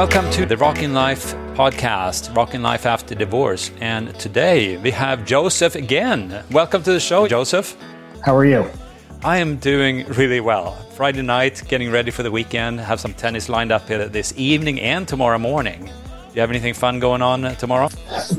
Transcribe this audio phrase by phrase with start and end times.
[0.00, 3.70] Welcome to the Rockin' Life podcast, Rockin' Life After Divorce.
[3.82, 6.42] And today we have Joseph again.
[6.50, 7.76] Welcome to the show, Joseph.
[8.24, 8.66] How are you?
[9.22, 10.72] I am doing really well.
[10.94, 14.80] Friday night, getting ready for the weekend, have some tennis lined up here this evening
[14.80, 15.84] and tomorrow morning.
[15.84, 15.90] Do
[16.32, 17.90] you have anything fun going on tomorrow?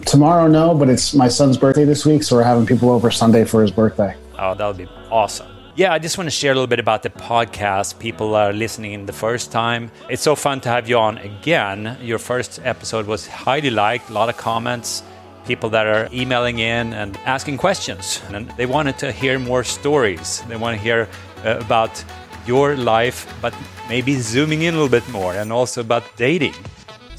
[0.07, 3.45] Tomorrow, no, but it's my son's birthday this week, so we're having people over Sunday
[3.45, 4.15] for his birthday.
[4.39, 5.60] Oh, that'll be awesome.
[5.73, 7.97] Yeah, I just want to share a little bit about the podcast.
[7.97, 9.89] People are listening in the first time.
[10.09, 11.97] It's so fun to have you on again.
[12.01, 15.01] Your first episode was highly liked, a lot of comments,
[15.45, 18.21] people that are emailing in and asking questions.
[18.33, 20.43] And they wanted to hear more stories.
[20.49, 21.07] They want to hear
[21.45, 22.03] uh, about
[22.45, 23.53] your life, but
[23.87, 26.55] maybe zooming in a little bit more and also about dating.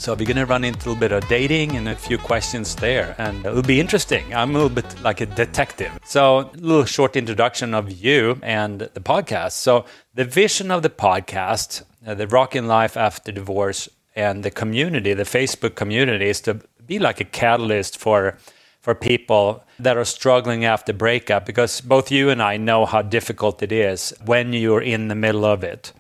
[0.02, 3.15] So we're gonna run into a little bit of dating and a few questions there,
[3.19, 4.34] and it'll be interesting.
[4.34, 5.92] I'm a little bit like a detective.
[6.05, 9.52] So a little short introduction of you and the podcast.
[9.52, 15.15] So the vision of the podcast, uh, the Rockin' Life After Divorce, and the community,
[15.15, 18.39] the Facebook community, is to be like a catalyst for
[18.81, 23.62] for people that are struggling after breakup because both you and I know how difficult
[23.62, 25.92] it is when you're in the middle of it.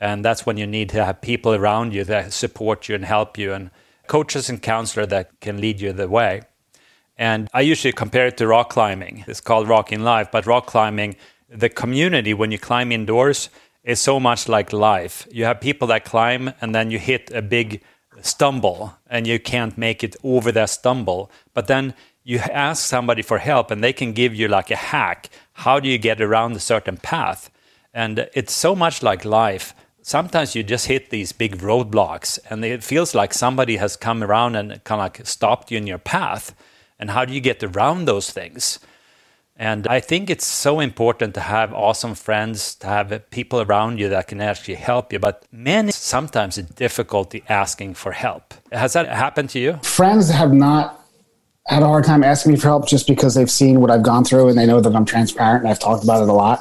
[0.00, 3.36] And that's when you need to have people around you that support you and help
[3.36, 3.70] you, and
[4.06, 6.42] coaches and counselors that can lead you the way.
[7.16, 9.24] And I usually compare it to rock climbing.
[9.26, 11.16] It's called Rockin' Life, but rock climbing,
[11.48, 13.50] the community, when you climb indoors,
[13.82, 15.26] is so much like life.
[15.32, 17.82] You have people that climb, and then you hit a big
[18.20, 21.30] stumble, and you can't make it over that stumble.
[21.54, 25.28] But then you ask somebody for help, and they can give you like a hack.
[25.54, 27.50] How do you get around a certain path?
[27.92, 29.74] And it's so much like life
[30.08, 34.56] sometimes you just hit these big roadblocks and it feels like somebody has come around
[34.56, 36.54] and kind of like stopped you in your path.
[36.98, 38.78] And how do you get around those things?
[39.54, 44.08] And I think it's so important to have awesome friends, to have people around you
[44.08, 45.18] that can actually help you.
[45.18, 48.54] But men sometimes a difficulty asking for help.
[48.72, 49.74] Has that happened to you?
[49.82, 51.04] Friends have not
[51.66, 54.24] had a hard time asking me for help just because they've seen what I've gone
[54.24, 56.60] through and they know that I'm transparent and I've talked about it a lot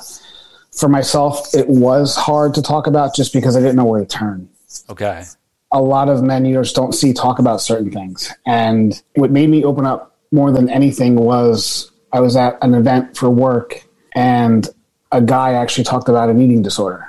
[0.77, 4.05] for myself, it was hard to talk about just because I didn't know where to
[4.05, 4.47] turn.
[4.89, 5.23] Okay.
[5.71, 8.31] A lot of men, you just don't see talk about certain things.
[8.45, 13.17] And what made me open up more than anything was I was at an event
[13.17, 13.83] for work
[14.15, 14.69] and
[15.11, 17.05] a guy actually talked about an eating disorder.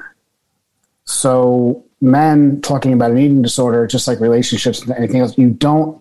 [1.05, 6.01] So men talking about an eating disorder, just like relationships and anything else, you don't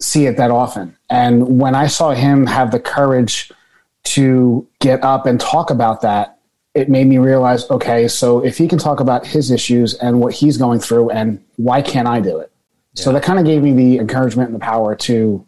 [0.00, 0.96] see it that often.
[1.10, 3.52] And when I saw him have the courage
[4.04, 6.33] to get up and talk about that,
[6.74, 10.34] it made me realize okay, so if he can talk about his issues and what
[10.34, 12.50] he's going through, and why can't I do it?
[12.94, 13.04] Yeah.
[13.04, 15.44] So that kind of gave me the encouragement and the power to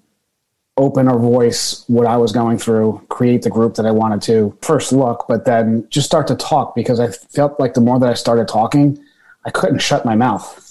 [0.77, 4.57] open or voice what I was going through, create the group that I wanted to
[4.61, 8.09] first look, but then just start to talk because I felt like the more that
[8.09, 9.03] I started talking,
[9.45, 10.63] I couldn't shut my mouth.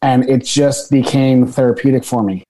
[0.00, 2.42] And it just became therapeutic for me.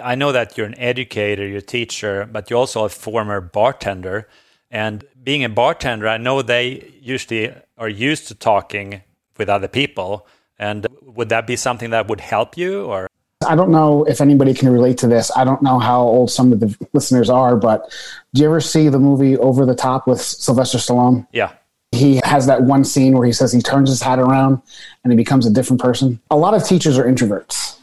[0.00, 4.28] I know that you're an educator, you're a teacher, but you're also a former bartender.
[4.72, 9.02] And being a bartender, I know they usually are used to talking
[9.36, 10.26] with other people.
[10.58, 13.06] And would that be something that would help you or?
[13.46, 15.30] I don't know if anybody can relate to this.
[15.36, 17.92] I don't know how old some of the listeners are, but
[18.32, 21.26] do you ever see the movie Over the Top with Sylvester Stallone?
[21.32, 21.52] Yeah.
[21.90, 24.62] He has that one scene where he says he turns his hat around
[25.04, 26.18] and he becomes a different person.
[26.30, 27.81] A lot of teachers are introverts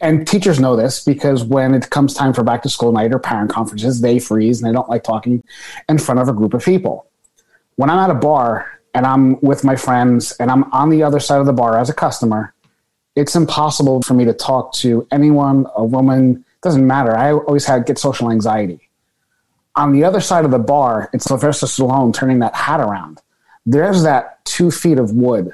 [0.00, 3.18] and teachers know this because when it comes time for back to school night or
[3.18, 5.42] parent conferences, they freeze and they don't like talking
[5.88, 7.06] in front of a group of people.
[7.76, 11.20] When I'm at a bar and I'm with my friends and I'm on the other
[11.20, 12.54] side of the bar as a customer,
[13.16, 17.16] it's impossible for me to talk to anyone, a woman, doesn't matter.
[17.16, 18.88] I always had get social anxiety.
[19.76, 23.20] On the other side of the bar, it's Sylvester Stallone turning that hat around.
[23.66, 25.52] There's that two feet of wood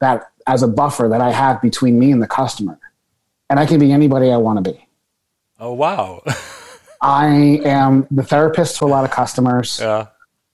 [0.00, 2.78] that as a buffer that I have between me and the customer
[3.54, 4.84] and I can be anybody I want to be.
[5.60, 6.24] Oh wow!
[7.00, 9.78] I am the therapist to a lot of customers.
[9.80, 10.08] Yeah.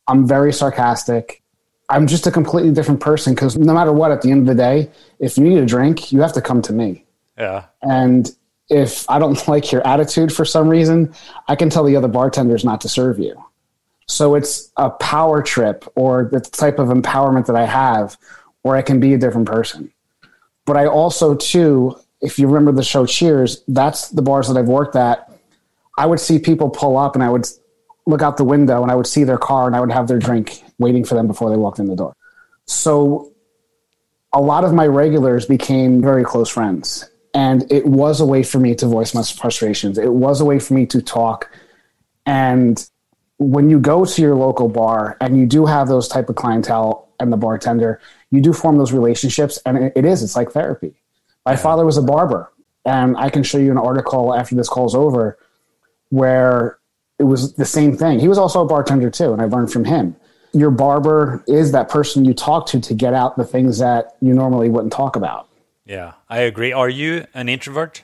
[0.07, 1.43] I'm very sarcastic.
[1.89, 4.63] I'm just a completely different person because no matter what, at the end of the
[4.63, 7.07] day, if you need a drink, you have to come to me.
[7.39, 7.65] Yeah.
[7.81, 8.31] And
[8.69, 11.15] if I don't like your attitude for some reason,
[11.49, 13.43] I can tell the other bartenders not to serve you.
[14.09, 18.19] So it's a power trip or the type of empowerment that I have
[18.61, 19.91] where I can be a different person.
[20.67, 24.69] But I also, too, if you remember the show Cheers, that's the bars that I've
[24.69, 25.31] worked at.
[25.97, 27.47] I would see people pull up and I would
[28.07, 30.19] look out the window and I would see their car and I would have their
[30.19, 32.15] drink waiting for them before they walked in the door.
[32.67, 33.33] So
[34.33, 37.09] a lot of my regulars became very close friends.
[37.33, 39.99] And it was a way for me to voice my frustrations.
[39.99, 41.51] It was a way for me to talk.
[42.27, 42.85] And
[43.39, 47.09] when you go to your local bar and you do have those type of clientele
[47.21, 48.01] and the bartender,
[48.31, 49.59] you do form those relationships.
[49.65, 51.00] And it is, it's like therapy
[51.47, 52.53] My father was a barber,
[52.85, 55.39] and I can show you an article after this call's over
[56.11, 56.79] where
[57.19, 58.19] it was the same thing.
[58.19, 60.17] He was also a bartender too, and I learned from him.
[60.53, 64.35] Your barber is that person you talk to to get out the things that you
[64.35, 65.49] normally wouldn't talk about.
[65.85, 66.73] Yeah, I agree.
[66.73, 68.03] Are you an introvert?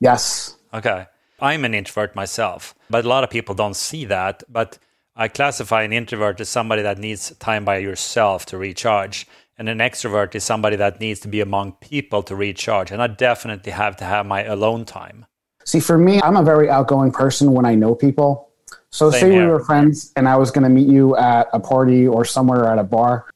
[0.00, 0.56] Yes.
[0.72, 1.06] Okay.
[1.40, 4.42] I'm an introvert myself, but a lot of people don't see that.
[4.48, 4.78] But
[5.14, 9.26] I classify an introvert as somebody that needs time by yourself to recharge.
[9.58, 12.92] And an extrovert is somebody that needs to be among people to recharge.
[12.92, 15.26] And I definitely have to have my alone time.
[15.64, 18.50] See, for me, I'm a very outgoing person when I know people.
[18.90, 19.46] So, Same say here.
[19.46, 22.66] we were friends and I was going to meet you at a party or somewhere
[22.66, 23.26] at a bar.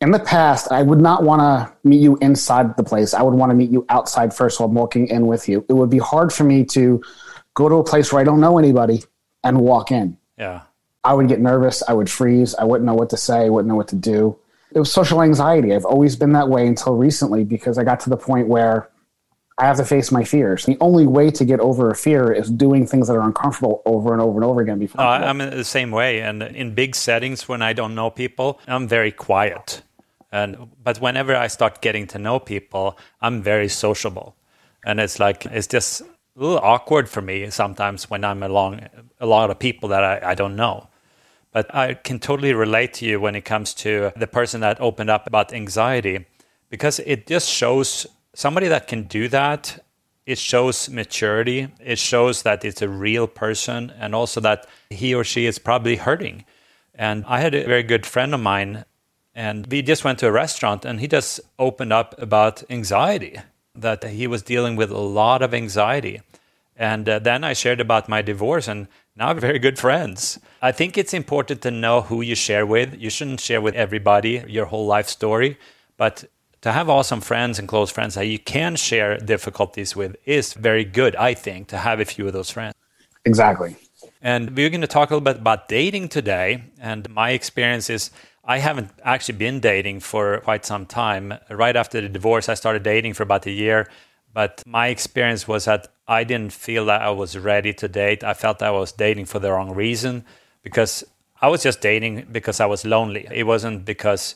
[0.00, 3.14] In the past, I would not want to meet you inside the place.
[3.14, 5.64] I would want to meet you outside first while I'm walking in with you.
[5.68, 7.02] It would be hard for me to
[7.54, 9.04] go to a place where I don't know anybody
[9.44, 10.16] and walk in.
[10.38, 10.62] Yeah.
[11.04, 11.82] I would get nervous.
[11.86, 12.54] I would freeze.
[12.54, 13.44] I wouldn't know what to say.
[13.44, 14.38] I wouldn't know what to do.
[14.74, 15.74] It was social anxiety.
[15.74, 18.88] I've always been that way until recently because I got to the point where
[19.58, 20.66] I have to face my fears.
[20.66, 24.12] The only way to get over a fear is doing things that are uncomfortable over
[24.12, 24.78] and over and over again.
[24.78, 26.20] Before uh, I- I'm the same way.
[26.20, 29.82] And in big settings, when I don't know people, I'm very quiet.
[30.30, 34.36] And but whenever I start getting to know people, I'm very sociable.
[34.84, 36.04] And it's like it's just a
[36.36, 38.80] little awkward for me sometimes when I'm along
[39.20, 40.88] a lot of people that I, I don't know.
[41.56, 45.08] But I can totally relate to you when it comes to the person that opened
[45.08, 46.26] up about anxiety
[46.68, 49.82] because it just shows somebody that can do that.
[50.26, 51.68] It shows maturity.
[51.80, 55.96] It shows that it's a real person and also that he or she is probably
[55.96, 56.44] hurting.
[56.94, 58.84] And I had a very good friend of mine,
[59.34, 63.40] and we just went to a restaurant and he just opened up about anxiety,
[63.74, 66.20] that he was dealing with a lot of anxiety.
[66.76, 70.38] And uh, then I shared about my divorce, and now we're very good friends.
[70.60, 73.00] I think it's important to know who you share with.
[73.00, 75.58] You shouldn't share with everybody your whole life story,
[75.96, 76.24] but
[76.60, 80.84] to have awesome friends and close friends that you can share difficulties with is very
[80.84, 82.74] good, I think, to have a few of those friends.
[83.24, 83.76] exactly.
[84.22, 86.64] And we're going to talk a little bit about dating today.
[86.80, 88.10] And my experience is
[88.44, 91.34] I haven't actually been dating for quite some time.
[91.50, 93.88] Right after the divorce, I started dating for about a year.
[94.36, 98.22] But my experience was that I didn't feel that I was ready to date.
[98.22, 100.26] I felt I was dating for the wrong reason
[100.62, 101.02] because
[101.40, 103.26] I was just dating because I was lonely.
[103.32, 104.34] It wasn't because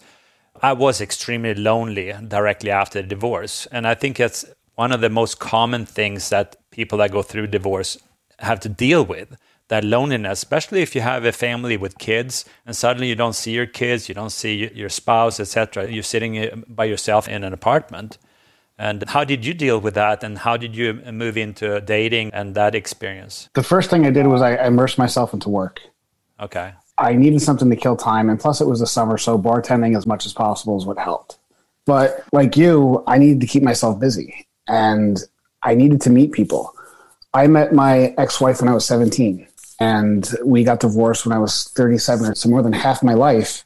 [0.63, 3.67] I was extremely lonely directly after the divorce.
[3.73, 7.49] And I think it's one of the most common things that people that go through
[7.49, 7.99] divorce
[8.39, 9.37] have to deal with
[9.69, 13.53] that loneliness, especially if you have a family with kids and suddenly you don't see
[13.53, 15.91] your kids, you don't see your spouse, etc.
[15.91, 18.17] You're sitting uh, by yourself in an apartment.
[18.81, 20.25] And how did you deal with that?
[20.25, 23.51] And how did you move into dating and that experience?
[23.53, 25.81] The first thing I did was I immersed myself into work.
[26.41, 26.73] Okay.
[26.97, 30.07] I needed something to kill time, and plus it was the summer, so bartending as
[30.07, 31.39] much as possible is what helped.
[31.85, 35.23] But like you, I needed to keep myself busy, and
[35.63, 36.75] I needed to meet people.
[37.35, 39.47] I met my ex-wife when I was 17,
[39.79, 42.35] and we got divorced when I was 37.
[42.35, 43.65] So more than half my life,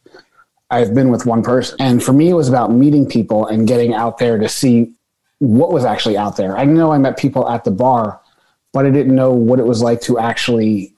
[0.71, 1.77] I've been with one person.
[1.79, 4.93] And for me, it was about meeting people and getting out there to see
[5.39, 6.57] what was actually out there.
[6.57, 8.21] I know I met people at the bar,
[8.73, 10.95] but I didn't know what it was like to actually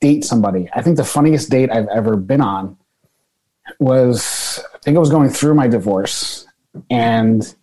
[0.00, 0.68] date somebody.
[0.74, 2.76] I think the funniest date I've ever been on
[3.80, 6.46] was I think I was going through my divorce
[6.90, 7.54] and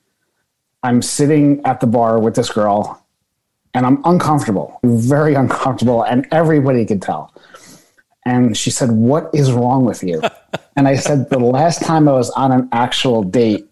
[0.83, 3.05] I'm sitting at the bar with this girl
[3.73, 7.33] and I'm uncomfortable, very uncomfortable, and everybody could tell.
[8.25, 10.21] And she said, What is wrong with you?
[10.77, 13.67] and I said, The last time I was on an actual date,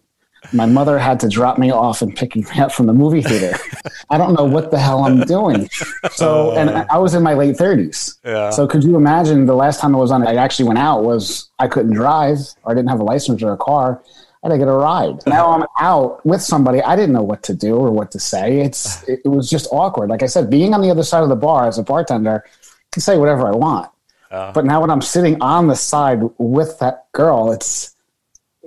[0.52, 3.56] my mother had to drop me off and pick me up from the movie theater.
[4.10, 5.68] I don't know what the hell I'm doing.
[6.12, 8.18] So, uh, and I was in my late 30s.
[8.24, 8.50] Yeah.
[8.50, 11.48] So, could you imagine the last time I was on, I actually went out was
[11.58, 14.02] I couldn't drive or I didn't have a license or a car.
[14.42, 15.26] I had to get a ride.
[15.26, 16.82] Now I'm out with somebody.
[16.82, 18.60] I didn't know what to do or what to say.
[18.60, 20.10] It's it, it was just awkward.
[20.10, 22.50] Like I said, being on the other side of the bar as a bartender, I
[22.92, 23.90] can say whatever I want.
[24.30, 24.52] Uh.
[24.52, 27.93] But now when I'm sitting on the side with that girl, it's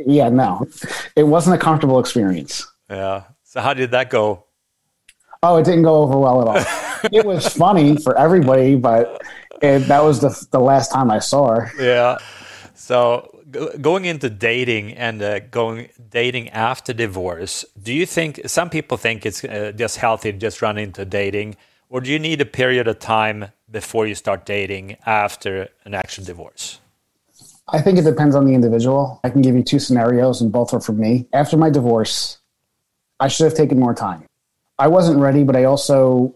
[0.06, 0.68] yeah, no,
[1.16, 2.66] it wasn't a comfortable experience.
[2.90, 3.24] Yeah.
[3.44, 4.46] So how did that go?
[5.44, 7.10] Oh, it didn't go over well at all.
[7.12, 9.22] it was funny for everybody, but
[9.62, 11.72] it, that was the the last time I saw her.
[11.80, 12.18] Yeah.
[12.76, 18.70] So go- going into dating and uh, going dating after divorce, do you think some
[18.70, 21.56] people think it's uh, just healthy to just run into dating,
[21.90, 26.24] or do you need a period of time before you start dating after an actual
[26.24, 26.80] divorce?
[27.70, 29.20] I think it depends on the individual.
[29.24, 31.28] I can give you two scenarios, and both are for me.
[31.34, 32.38] After my divorce,
[33.20, 34.24] I should have taken more time.
[34.80, 36.34] I wasn't ready, but I also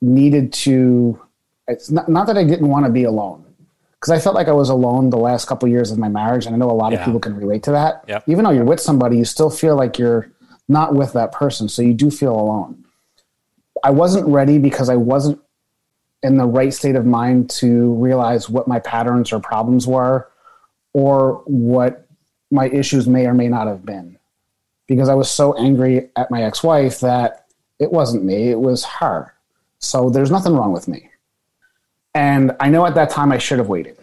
[0.00, 1.20] needed to.
[1.68, 3.44] It's not, not that I didn't want to be alone,
[3.92, 6.46] because I felt like I was alone the last couple of years of my marriage,
[6.46, 6.98] and I know a lot Yeah.
[7.00, 8.04] of people can relate to that.
[8.08, 8.24] Yep.
[8.26, 10.30] Even though you're with somebody, you still feel like you're
[10.68, 11.68] not with that person.
[11.68, 12.84] So you do feel alone.
[13.84, 15.40] I wasn't ready because I wasn't
[16.22, 20.28] in the right state of mind to realize what my patterns or problems were
[20.92, 22.06] or what
[22.50, 24.18] my issues may or may not have been.
[24.86, 27.46] Because I was so angry at my ex wife that
[27.78, 29.34] it wasn't me, it was her.
[29.78, 31.10] So there's nothing wrong with me.
[32.14, 33.96] And I know at that time I should have waited.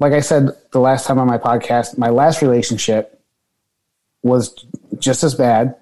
[0.00, 3.20] Like I said the last time on my podcast, my last relationship
[4.22, 4.66] was
[4.98, 5.76] just as bad.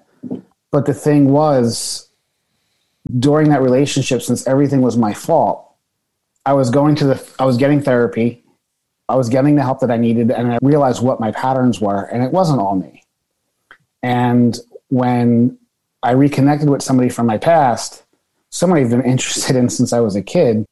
[0.69, 2.09] But the thing was,
[3.19, 5.67] during that relationship, since everything was my fault,
[6.45, 8.40] I was going to the, I was getting therapy.
[9.11, 12.03] I was getting the help that I needed, and I realized what my patterns were,
[12.05, 13.03] and it wasn't all me.
[14.01, 15.57] And when
[16.01, 18.03] I reconnected with somebody from my past,
[18.51, 20.65] somebody I've been interested in since I was a kid,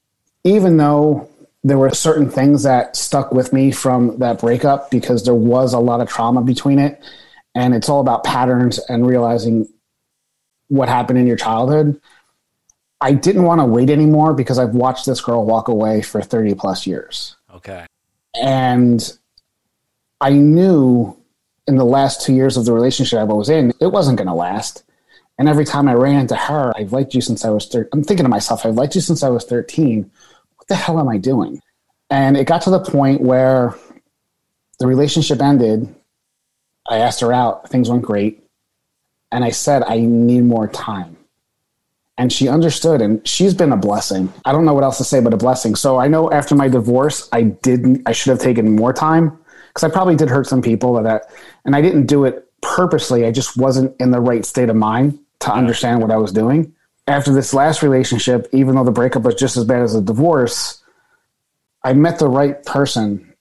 [0.46, 1.29] even though
[1.65, 5.79] there were certain things that stuck with me from that breakup because there was a
[5.79, 7.03] lot of trauma between it.
[7.55, 9.67] And it's all about patterns and realizing
[10.69, 12.00] what happened in your childhood.
[13.01, 16.53] I didn't want to wait anymore because I've watched this girl walk away for 30
[16.53, 17.36] plus years.
[17.53, 17.86] Okay.
[18.36, 19.18] And
[20.22, 21.16] I knew
[21.68, 24.34] in the last two years of the relationship I was in, it wasn't going to
[24.34, 24.84] last.
[25.38, 27.90] And every time I ran into her, I've liked you since I was 13.
[27.94, 30.10] I'm thinking to myself, I've liked you since I was 13.
[30.58, 31.62] What the hell am I doing?
[32.10, 33.76] And it got to the point where
[34.80, 35.94] the relationship ended.
[36.90, 37.70] I asked her out.
[37.70, 38.44] Things went great.
[39.32, 41.19] And I said, I need more time
[42.20, 44.32] and she understood and she's been a blessing.
[44.44, 45.74] I don't know what else to say but a blessing.
[45.74, 49.84] So i know after my divorce i didn't i should have taken more time because
[49.86, 51.32] i probably did hurt some people that
[51.66, 53.26] and i didn't do it purposely.
[53.26, 56.74] I just wasn't in the right state of mind to understand what i was doing.
[57.08, 60.84] After this last relationship even though the breakup was just as bad as the divorce
[61.84, 63.34] i met the right person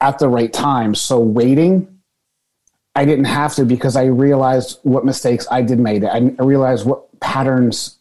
[0.00, 0.94] at the right time.
[0.94, 1.96] So waiting
[2.94, 6.02] I didn't have to because I realized what mistakes I did made.
[6.02, 7.95] I realized what patterns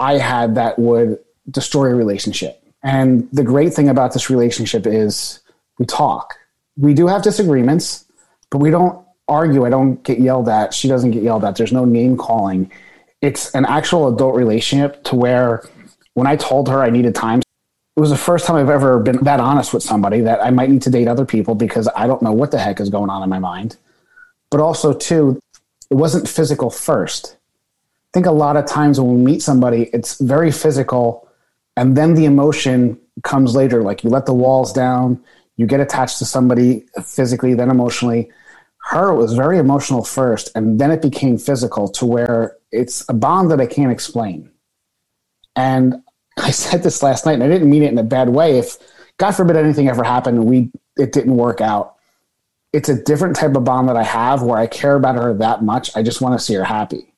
[0.00, 1.18] I had that would
[1.50, 2.62] destroy a relationship.
[2.82, 5.40] And the great thing about this relationship is
[5.78, 6.34] we talk.
[6.76, 8.06] We do have disagreements,
[8.50, 9.66] but we don't argue.
[9.66, 10.72] I don't get yelled at.
[10.72, 11.56] She doesn't get yelled at.
[11.56, 12.72] There's no name calling.
[13.20, 15.68] It's an actual adult relationship to where
[16.14, 19.22] when I told her I needed time, it was the first time I've ever been
[19.24, 22.22] that honest with somebody that I might need to date other people because I don't
[22.22, 23.76] know what the heck is going on in my mind.
[24.50, 25.38] But also, too,
[25.90, 27.36] it wasn't physical first
[28.12, 31.28] think a lot of times when we meet somebody, it's very physical,
[31.76, 33.82] and then the emotion comes later.
[33.82, 35.22] Like you let the walls down,
[35.56, 38.30] you get attached to somebody physically, then emotionally.
[38.82, 43.50] Her was very emotional first, and then it became physical to where it's a bond
[43.50, 44.50] that I can't explain.
[45.54, 46.02] And
[46.38, 48.58] I said this last night, and I didn't mean it in a bad way.
[48.58, 48.76] If
[49.18, 51.96] God forbid anything ever happened and we it didn't work out,
[52.72, 55.62] it's a different type of bond that I have where I care about her that
[55.62, 55.94] much.
[55.94, 57.09] I just want to see her happy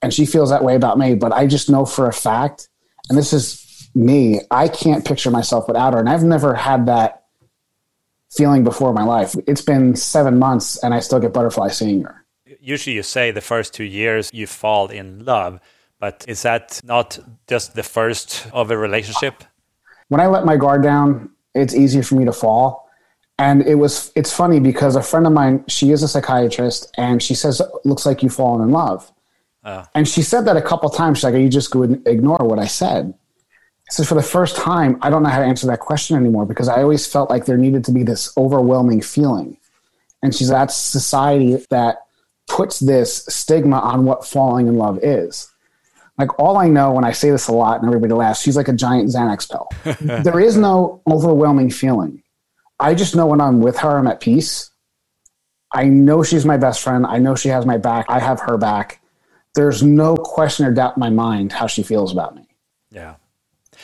[0.00, 1.14] and she feels that way about me.
[1.14, 2.68] But I just know for a fact,
[3.08, 6.00] and this is me, I can't picture myself without her.
[6.00, 7.24] And I've never had that
[8.30, 9.34] feeling before in my life.
[9.46, 12.24] It's been seven months and I still get butterflies seeing her.
[12.60, 15.60] Usually you say the first two years you fall in love,
[15.98, 19.44] but is that not just the first of a relationship?
[20.08, 22.88] When I let my guard down, it's easier for me to fall.
[23.38, 27.22] And it was it's funny because a friend of mine, she is a psychiatrist, and
[27.22, 29.11] she says, looks like you've fallen in love.
[29.64, 29.84] Uh.
[29.94, 31.18] And she said that a couple times.
[31.18, 33.14] She's like, you just and ignore what I said.
[33.90, 36.68] So for the first time, I don't know how to answer that question anymore because
[36.68, 39.58] I always felt like there needed to be this overwhelming feeling.
[40.22, 42.06] And she's that society that
[42.48, 45.50] puts this stigma on what falling in love is.
[46.16, 48.68] Like all I know when I say this a lot and everybody laughs, she's like
[48.68, 49.68] a giant Xanax pill.
[50.22, 52.22] there is no overwhelming feeling.
[52.80, 54.70] I just know when I'm with her, I'm at peace.
[55.70, 57.06] I know she's my best friend.
[57.06, 58.06] I know she has my back.
[58.08, 59.01] I have her back
[59.54, 62.46] there's no question or doubt in my mind how she feels about me.
[62.90, 63.16] Yeah.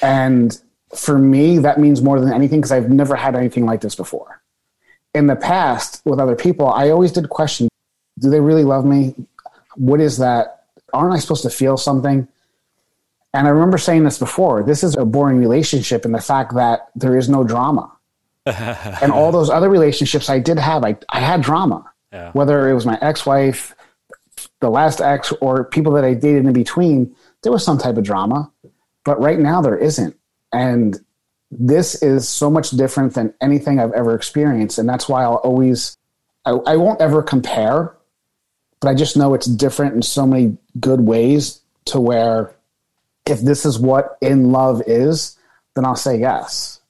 [0.02, 0.58] And
[0.94, 4.42] for me, that means more than anything because I've never had anything like this before.
[5.14, 7.68] In the past, with other people, I always did question
[8.18, 9.14] do they really love me?
[9.76, 10.64] What is that?
[10.92, 12.26] Aren't I supposed to feel something?
[13.34, 16.88] And I remember saying this before this is a boring relationship in the fact that
[16.96, 17.92] there is no drama.
[18.46, 21.90] and all those other relationships I did have, I, I had drama.
[22.12, 22.32] Yeah.
[22.32, 23.74] Whether it was my ex wife,
[24.60, 28.04] the last ex or people that I dated in between, there was some type of
[28.04, 28.50] drama.
[29.04, 30.16] But right now there isn't.
[30.52, 30.98] And
[31.50, 34.78] this is so much different than anything I've ever experienced.
[34.78, 35.96] And that's why I'll always,
[36.44, 37.94] I, I won't ever compare,
[38.80, 42.54] but I just know it's different in so many good ways to where
[43.26, 45.38] if this is what in love is,
[45.74, 46.80] then I'll say yes.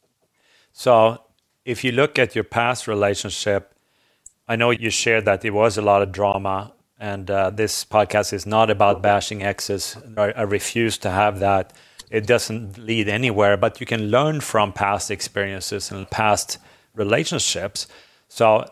[0.73, 1.23] So
[1.65, 3.75] if you look at your past relationship,
[4.49, 8.33] I know you shared that there was a lot of drama And uh, this podcast
[8.33, 9.97] is not about bashing exes.
[10.17, 11.73] I, I refuse to have that.
[12.11, 16.59] It doesn't lead anywhere, but you can learn from past experiences and past
[16.95, 17.87] relationships.
[18.28, 18.71] So,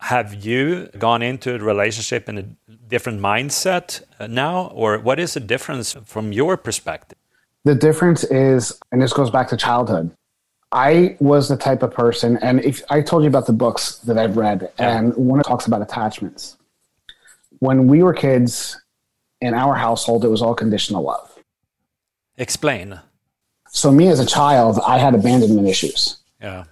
[0.00, 2.42] have you gone into a relationship in a
[2.88, 7.18] different mindset now, or what is the difference from your perspective?
[7.64, 10.12] The difference is, and this goes back to childhood.
[10.70, 14.18] I was the type of person, and if I told you about the books that
[14.18, 14.98] I've read, yeah.
[14.98, 16.57] and one talks about attachments.
[17.60, 18.80] When we were kids
[19.40, 21.38] in our household, it was all conditional love.
[22.36, 23.00] Explain.
[23.70, 26.16] So, me as a child, I had abandonment issues.
[26.40, 26.64] Yeah.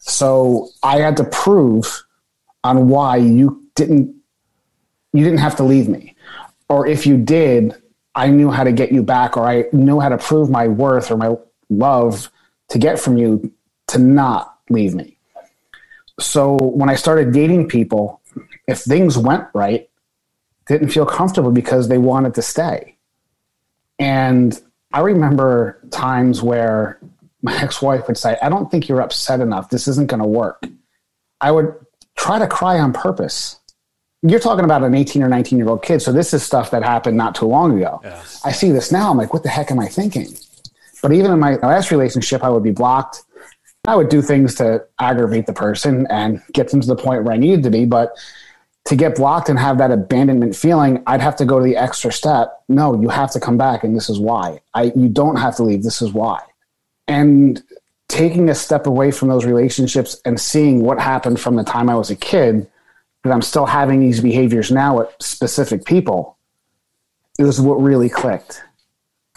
[0.00, 2.02] So I had to prove
[2.64, 4.14] on why you didn't
[5.12, 6.14] you didn't have to leave me,
[6.68, 7.74] or if you did,
[8.14, 11.10] I knew how to get you back, or I knew how to prove my worth
[11.10, 11.34] or my
[11.68, 12.30] love
[12.68, 13.52] to get from you
[13.88, 15.18] to not leave me.
[16.18, 18.20] So when I started dating people,
[18.68, 19.89] if things went right,
[20.66, 22.96] didn't feel comfortable because they wanted to stay.
[23.98, 24.60] And
[24.92, 26.98] I remember times where
[27.42, 29.70] my ex-wife would say, I don't think you're upset enough.
[29.70, 30.64] This isn't going to work.
[31.40, 31.74] I would
[32.16, 33.56] try to cry on purpose.
[34.22, 36.02] You're talking about an 18 or 19 year old kid.
[36.02, 38.00] So this is stuff that happened not too long ago.
[38.44, 39.10] I see this now.
[39.10, 40.28] I'm like, what the heck am I thinking?
[41.02, 43.22] But even in my last relationship, I would be blocked.
[43.86, 47.32] I would do things to aggravate the person and get them to the point where
[47.32, 47.86] I needed to be.
[47.86, 48.14] But
[48.86, 52.12] to get blocked and have that abandonment feeling, I'd have to go to the extra
[52.12, 52.62] step.
[52.68, 54.60] No, you have to come back, and this is why.
[54.74, 55.82] I you don't have to leave.
[55.82, 56.40] This is why.
[57.06, 57.62] And
[58.08, 61.94] taking a step away from those relationships and seeing what happened from the time I
[61.94, 62.68] was a kid
[63.22, 66.36] that I'm still having these behaviors now with specific people,
[67.38, 68.62] it was what really clicked.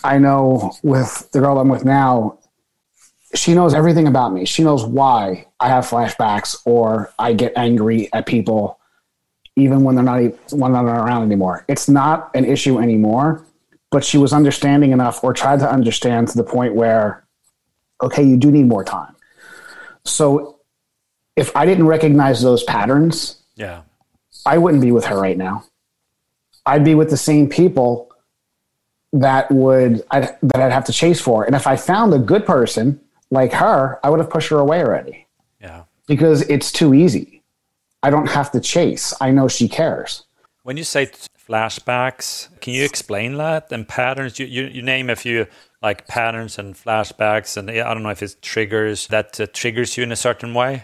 [0.04, 2.40] I know with the girl I'm with now,
[3.36, 4.46] she knows everything about me.
[4.46, 8.80] She knows why I have flashbacks or I get angry at people
[9.56, 11.66] even when they're not even, when they're not around anymore.
[11.68, 13.46] It's not an issue anymore,
[13.92, 17.24] but she was understanding enough or tried to understand to the point where
[18.02, 19.16] okay, you do need more time.
[20.04, 20.60] So
[21.36, 23.84] if I didn't recognize those patterns, yeah,
[24.46, 25.66] I wouldn't be with her right now.
[26.66, 28.12] I'd be with the same people
[29.14, 31.46] that would I'd, that I'd have to chase for.
[31.46, 33.00] And if I found a good person
[33.32, 35.28] like her, I would have pushed her away already.
[35.62, 37.43] Yeah, because it's too easy.
[38.04, 39.14] I don't have to chase.
[39.20, 40.26] I know she cares.
[40.64, 41.08] When you say
[41.50, 44.40] flashbacks, can you explain that and patterns?
[44.40, 45.48] You, you, you name a few
[45.82, 50.04] like patterns and flashbacks, and I don't know if it's triggers that uh, triggers you
[50.04, 50.84] in a certain way.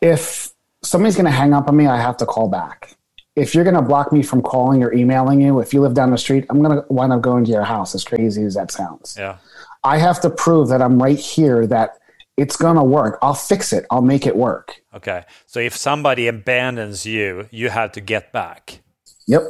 [0.00, 2.96] If somebody's going to hang up on me, I have to call back.
[3.36, 6.10] If you're going to block me from calling or emailing you, if you live down
[6.10, 8.70] the street, I'm going to wind up going to your house, as crazy as that
[8.70, 9.16] sounds.
[9.18, 9.38] Yeah.
[9.82, 11.99] I have to prove that I'm right here, that
[12.40, 13.18] it's going to work.
[13.20, 13.84] I'll fix it.
[13.90, 14.80] I'll make it work.
[14.94, 15.24] Okay.
[15.44, 18.80] So if somebody abandons you, you have to get back.
[19.26, 19.42] Yep.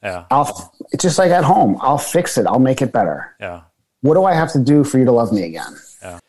[0.00, 0.26] Yeah.
[0.30, 1.76] I'll, it's just like at home.
[1.80, 2.46] I'll fix it.
[2.46, 3.34] I'll make it better.
[3.40, 3.62] Yeah.
[4.02, 5.76] What do I have to do for you to love me again?
[6.00, 6.20] Yeah.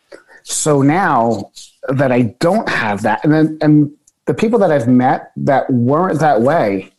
[0.42, 1.52] So now
[1.90, 3.92] that I don't have that, and then, and
[4.26, 6.92] the people that I've met that weren't that way,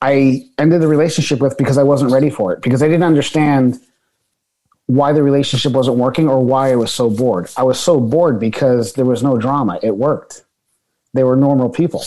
[0.00, 3.78] I ended the relationship with because I wasn't ready for it, because I didn't understand
[4.86, 7.48] why the relationship wasn't working or why I was so bored.
[7.56, 9.78] I was so bored because there was no drama.
[9.82, 10.44] It worked.
[11.14, 12.04] They were normal people.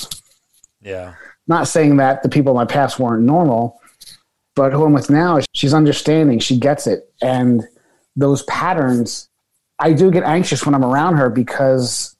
[0.81, 1.13] Yeah.
[1.47, 3.79] Not saying that the people in my past weren't normal,
[4.55, 6.39] but who I'm with now, she's understanding.
[6.39, 7.11] She gets it.
[7.21, 7.63] And
[8.15, 9.29] those patterns,
[9.79, 12.15] I do get anxious when I'm around her because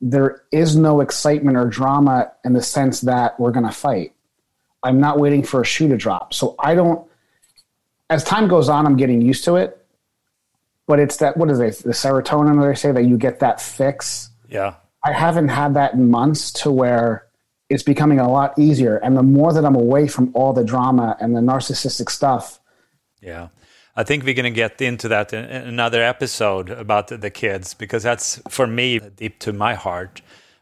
[0.00, 4.12] there is no excitement or drama in the sense that we're going to fight.
[4.82, 6.34] I'm not waiting for a shoe to drop.
[6.34, 7.08] So I don't,
[8.10, 9.85] as time goes on, I'm getting used to it.
[10.86, 13.60] But it's that, what is it, the serotonin that they say that you get that
[13.60, 14.30] fix?
[14.48, 14.74] Yeah.
[15.04, 17.26] I haven't had that in months to where
[17.68, 18.96] it's becoming a lot easier.
[18.98, 22.60] And the more that I'm away from all the drama and the narcissistic stuff.
[23.20, 23.48] Yeah.
[23.96, 28.02] I think we're going to get into that in another episode about the kids because
[28.02, 30.20] that's for me deep to my heart.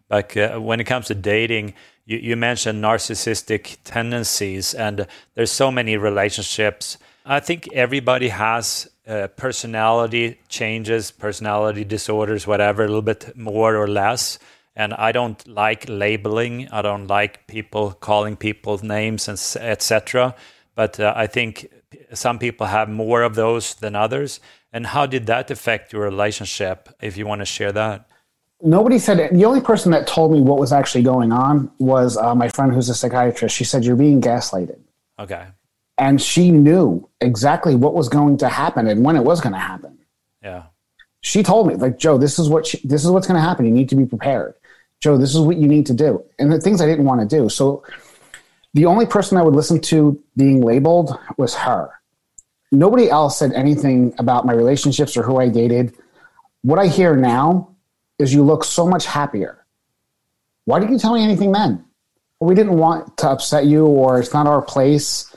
[0.09, 1.75] Like uh, when it comes to dating,
[2.07, 6.97] you, you mentioned narcissistic tendencies, and there's so many relationships.
[7.25, 13.89] I think everybody has uh, personality changes, personality disorders, whatever, a little bit more or
[13.89, 14.39] less.
[14.77, 16.69] And I don't like labeling.
[16.71, 20.35] I don't like people calling people names and etc.
[20.75, 21.69] But uh, I think
[22.13, 24.41] some people have more of those than others.
[24.73, 28.07] And how did that affect your relationship, if you want to share that?
[28.61, 29.33] Nobody said it.
[29.33, 32.73] The only person that told me what was actually going on was uh, my friend
[32.73, 33.55] who's a psychiatrist.
[33.55, 34.81] She said, You're being gaslighted.
[35.19, 35.47] Okay.
[35.97, 39.59] And she knew exactly what was going to happen and when it was going to
[39.59, 39.99] happen.
[40.43, 40.65] Yeah.
[41.21, 43.65] She told me, like, Joe, this is what she, this is what's going to happen.
[43.65, 44.55] You need to be prepared.
[45.01, 46.23] Joe, this is what you need to do.
[46.39, 47.49] And the things I didn't want to do.
[47.49, 47.85] So
[48.75, 51.91] The only person I would listen to being labeled was her.
[52.73, 55.97] Nobody else said anything about my relationships or who I dated.
[56.63, 57.77] What I hear now
[58.19, 59.65] is you look so much happier.
[60.65, 61.85] Why didn't you tell me anything then?
[62.41, 65.34] We didn't want to upset you or it's not our place.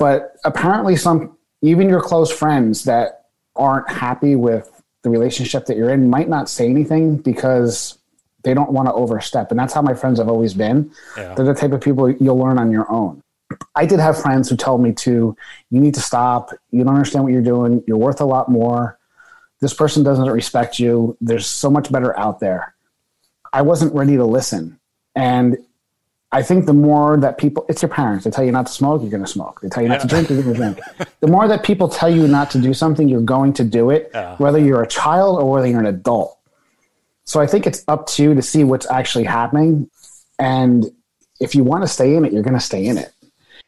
[0.00, 5.90] But apparently, some, even your close friends that aren't happy with the relationship that you're
[5.90, 7.98] in might not say anything because
[8.42, 9.50] they don't want to overstep.
[9.50, 10.90] And that's how my friends have always been.
[11.18, 11.34] Yeah.
[11.34, 13.22] They're the type of people you'll learn on your own.
[13.74, 15.36] I did have friends who told me to,
[15.70, 16.50] you need to stop.
[16.70, 17.84] You don't understand what you're doing.
[17.86, 18.98] You're worth a lot more.
[19.60, 21.14] This person doesn't respect you.
[21.20, 22.74] There's so much better out there.
[23.52, 24.80] I wasn't ready to listen.
[25.14, 25.58] And
[26.32, 28.24] I think the more that people, it's your parents.
[28.24, 29.60] They tell you not to smoke, you're going to smoke.
[29.60, 30.02] They tell you not yeah.
[30.02, 31.08] to drink, you're going to drink.
[31.20, 34.10] the more that people tell you not to do something, you're going to do it,
[34.14, 34.36] yeah.
[34.36, 36.38] whether you're a child or whether you're an adult.
[37.24, 39.90] So I think it's up to you to see what's actually happening.
[40.38, 40.86] And
[41.40, 43.12] if you want to stay in it, you're going to stay in it.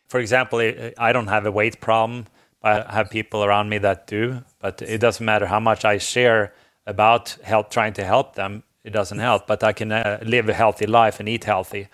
[0.07, 0.61] For example,
[0.98, 2.27] I don't have a weight problem.
[2.62, 6.55] I have people around me that do, but it doesn't matter how much I share
[6.87, 8.62] about help, trying to help them.
[8.85, 11.88] It doesn't help, but I can uh, live a healthy life and eat healthy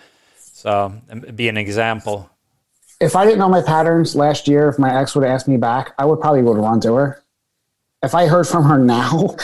[0.58, 0.92] so
[1.36, 2.28] be an example.
[3.00, 5.56] If I didn't know my patterns last year, if my ex would have asked me
[5.56, 7.22] back, I would probably go to run to her.
[8.02, 9.36] If I heard from her now,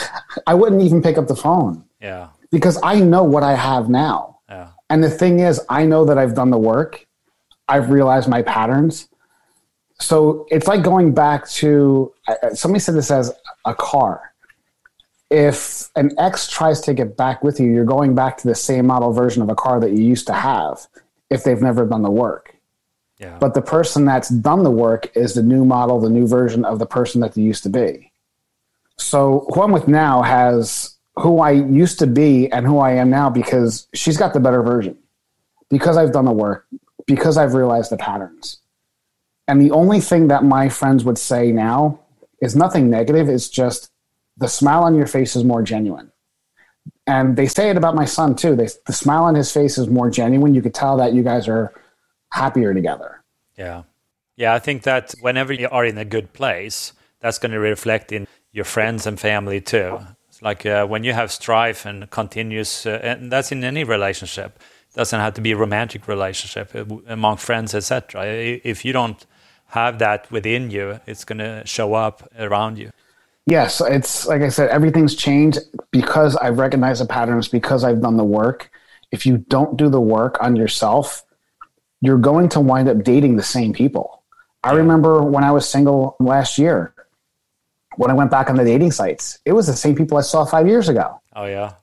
[0.45, 1.85] I wouldn't even pick up the phone.
[2.01, 2.29] Yeah.
[2.51, 4.39] Because I know what I have now.
[4.49, 4.71] Yeah.
[4.89, 7.07] And the thing is, I know that I've done the work.
[7.69, 9.07] I've realized my patterns.
[10.01, 12.13] So it's like going back to
[12.53, 14.33] somebody said this as a car.
[15.31, 18.87] If an ex tries to get back with you, you're going back to the same
[18.87, 20.85] model version of a car that you used to have
[21.29, 22.55] if they've never done the work.
[23.19, 23.37] Yeah.
[23.39, 26.79] But the person that's done the work is the new model, the new version of
[26.79, 28.11] the person that they used to be.
[28.97, 33.09] So who I'm with now has who I used to be and who I am
[33.09, 34.97] now because she's got the better version.
[35.69, 36.67] Because I've done the work,
[37.07, 38.57] because I've realized the patterns.
[39.47, 41.99] And the only thing that my friends would say now
[42.41, 43.29] is nothing negative.
[43.29, 43.89] It's just
[44.37, 46.11] the smile on your face is more genuine
[47.07, 48.55] and they say it about my son too.
[48.55, 50.55] They, the smile on his face is more genuine.
[50.55, 51.73] You could tell that you guys are
[52.31, 53.23] happier together.
[53.57, 53.83] Yeah,
[54.35, 54.53] yeah.
[54.53, 58.27] I think that whenever you are in a good place, that's going to reflect in
[58.51, 59.99] your friends and family too.
[60.29, 64.59] It's like uh, when you have strife and continuous, uh, and that's in any relationship.
[64.91, 68.25] It doesn't have to be a romantic relationship uh, among friends, etc.
[68.25, 69.25] If you don't
[69.67, 72.91] have that within you, it's going to show up around you.
[73.47, 75.59] Yes, it's like I said, everything's changed
[75.91, 78.71] because I've recognized the patterns, because I've done the work.
[79.11, 81.23] If you don't do the work on yourself,
[82.01, 84.23] you're going to wind up dating the same people.
[84.63, 86.95] I remember when I was single last year,
[87.97, 90.43] when I went back on the dating sites, it was the same people I saw
[90.43, 91.21] five years ago.
[91.35, 91.73] Oh, yeah.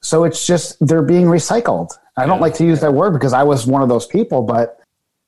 [0.00, 1.90] So it's just they're being recycled.
[2.16, 2.26] I yeah.
[2.28, 4.80] don't like to use that word because I was one of those people, but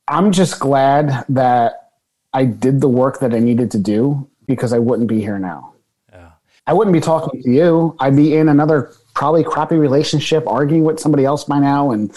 [0.07, 1.91] I'm just glad that
[2.33, 5.75] I did the work that I needed to do because I wouldn't be here now.
[6.13, 6.31] Yeah.
[6.67, 7.97] I wouldn't be talking to you.
[8.01, 11.91] I'd be in another probably crappy relationship, arguing with somebody else by now.
[11.91, 12.13] And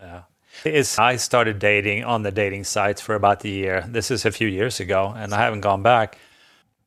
[0.00, 0.22] yeah,
[0.64, 3.84] is I started dating on the dating sites for about a year.
[3.88, 6.18] This is a few years ago, and I haven't gone back.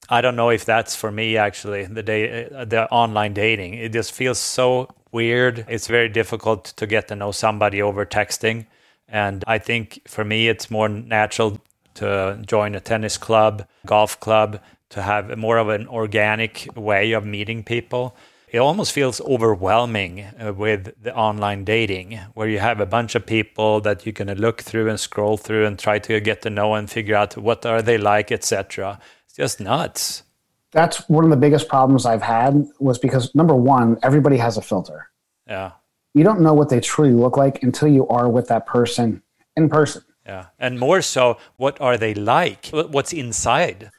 [0.10, 1.86] I don't know if that's for me actually.
[1.86, 5.66] The day, uh, the online dating, it just feels so weird.
[5.68, 8.68] It's very difficult to get to know somebody over texting.
[9.10, 11.60] And I think for me, it's more natural
[11.98, 17.26] to join a tennis club, golf club, to have more of an organic way of
[17.26, 18.16] meeting people.
[18.50, 23.26] It almost feels overwhelming uh, with the online dating, where you have a bunch of
[23.26, 26.76] people that you can look through and scroll through and try to get to know
[26.76, 29.00] and figure out what are they like, etc.
[29.26, 30.24] It's just nuts.
[30.72, 34.62] That's one of the biggest problems I've had was because number one, everybody has a
[34.62, 35.10] filter.
[35.46, 35.72] Yeah.
[36.14, 39.22] You don't know what they truly look like until you are with that person
[39.58, 40.04] in person.
[40.28, 40.48] Yeah.
[40.60, 42.68] And more so, what are they like?
[42.68, 43.92] What's inside?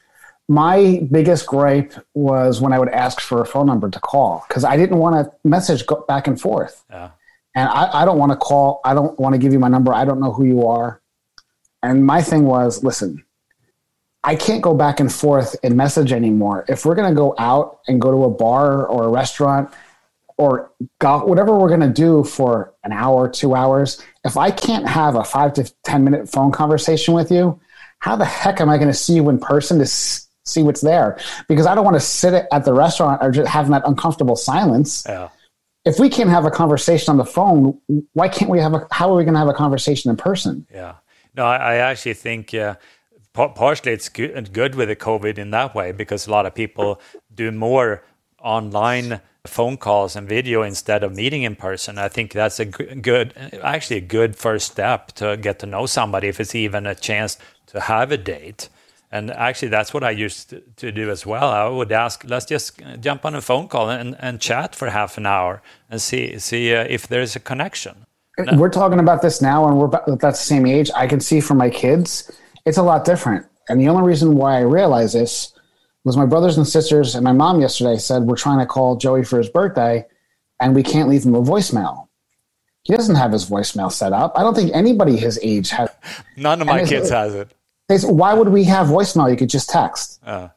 [0.47, 4.63] My biggest gripe was when I would ask for a phone number to call because
[4.63, 6.83] I didn't want to message go back and forth.
[6.89, 7.11] Yeah.
[7.55, 8.79] And I, I don't want to call.
[8.85, 9.93] I don't want to give you my number.
[9.93, 11.01] I don't know who you are.
[11.81, 13.23] And my thing was listen,
[14.23, 16.65] I can't go back and forth and message anymore.
[16.67, 19.73] If we're going to go out and go to a bar or a restaurant
[20.39, 24.87] or golf, whatever we're going to do for an hour, two hours, if I can't
[24.87, 27.59] have a five to 10 minute phone conversation with you,
[27.99, 31.19] how the heck am I going to see you in person to see what's there?
[31.49, 35.03] Because I don't want to sit at the restaurant or just having that uncomfortable silence.
[35.05, 35.27] Yeah.
[35.83, 37.77] If we can't have a conversation on the phone,
[38.13, 40.65] why can't we have a, how are we going to have a conversation in person?
[40.73, 40.95] Yeah.
[41.35, 42.75] No, I, I actually think, uh,
[43.33, 47.01] partially it's good, good with the COVID in that way because a lot of people
[47.33, 48.03] do more
[48.41, 51.97] online phone calls and video instead of meeting in person.
[51.97, 53.33] I think that's a good,
[53.63, 57.37] actually a good first step to get to know somebody if it's even a chance
[57.67, 58.69] to have a date.
[59.11, 61.49] And actually, that's what I used to, do as well.
[61.49, 65.17] I would ask, let's just jump on a phone call and, and chat for half
[65.17, 68.05] an hour and see see uh, if there's a connection.
[68.55, 70.89] We're talking about this now, and we're about, that's the same age.
[70.95, 72.31] I can see from my kids,
[72.65, 73.45] it's a lot different.
[73.67, 75.53] And the only reason why I realize this
[76.03, 79.23] was my brothers and sisters and my mom yesterday said we're trying to call Joey
[79.23, 80.05] for his birthday,
[80.59, 82.07] and we can't leave him a voicemail.
[82.83, 84.33] He doesn't have his voicemail set up.
[84.35, 85.89] I don't think anybody his age has.
[86.37, 87.53] None of my kids has it.
[87.87, 89.29] They say, why would we have voicemail?
[89.29, 90.19] You could just text.
[90.25, 90.49] Uh.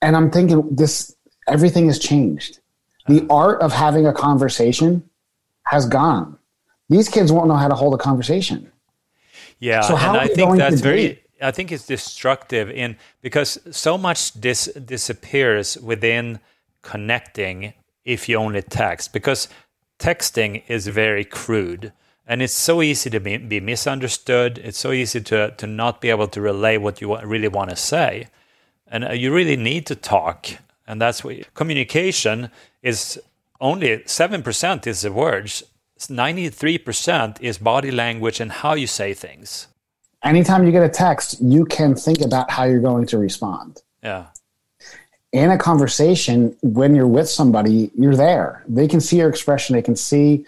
[0.00, 1.14] And I'm thinking this
[1.46, 2.60] everything has changed.
[3.06, 3.34] The uh.
[3.34, 5.08] art of having a conversation
[5.64, 6.38] has gone.
[6.88, 8.70] These kids won't know how to hold a conversation.
[9.60, 11.21] Yeah, so how and I think that's very.
[11.42, 16.40] I think it's destructive in because so much disappears within
[16.82, 17.74] connecting
[18.04, 19.48] if you only text because
[19.98, 21.92] texting is very crude
[22.26, 24.58] and it's so easy to be, be misunderstood.
[24.58, 27.76] It's so easy to to not be able to relay what you really want to
[27.76, 28.28] say,
[28.86, 30.46] and uh, you really need to talk.
[30.86, 32.50] And that's what communication
[32.82, 33.20] is.
[33.60, 35.62] Only seven percent is the words.
[36.08, 39.68] Ninety three percent is body language and how you say things.
[40.24, 43.82] Anytime you get a text, you can think about how you're going to respond.
[44.02, 44.26] Yeah.
[45.32, 48.64] In a conversation, when you're with somebody, you're there.
[48.68, 49.74] They can see your expression.
[49.74, 50.44] They can see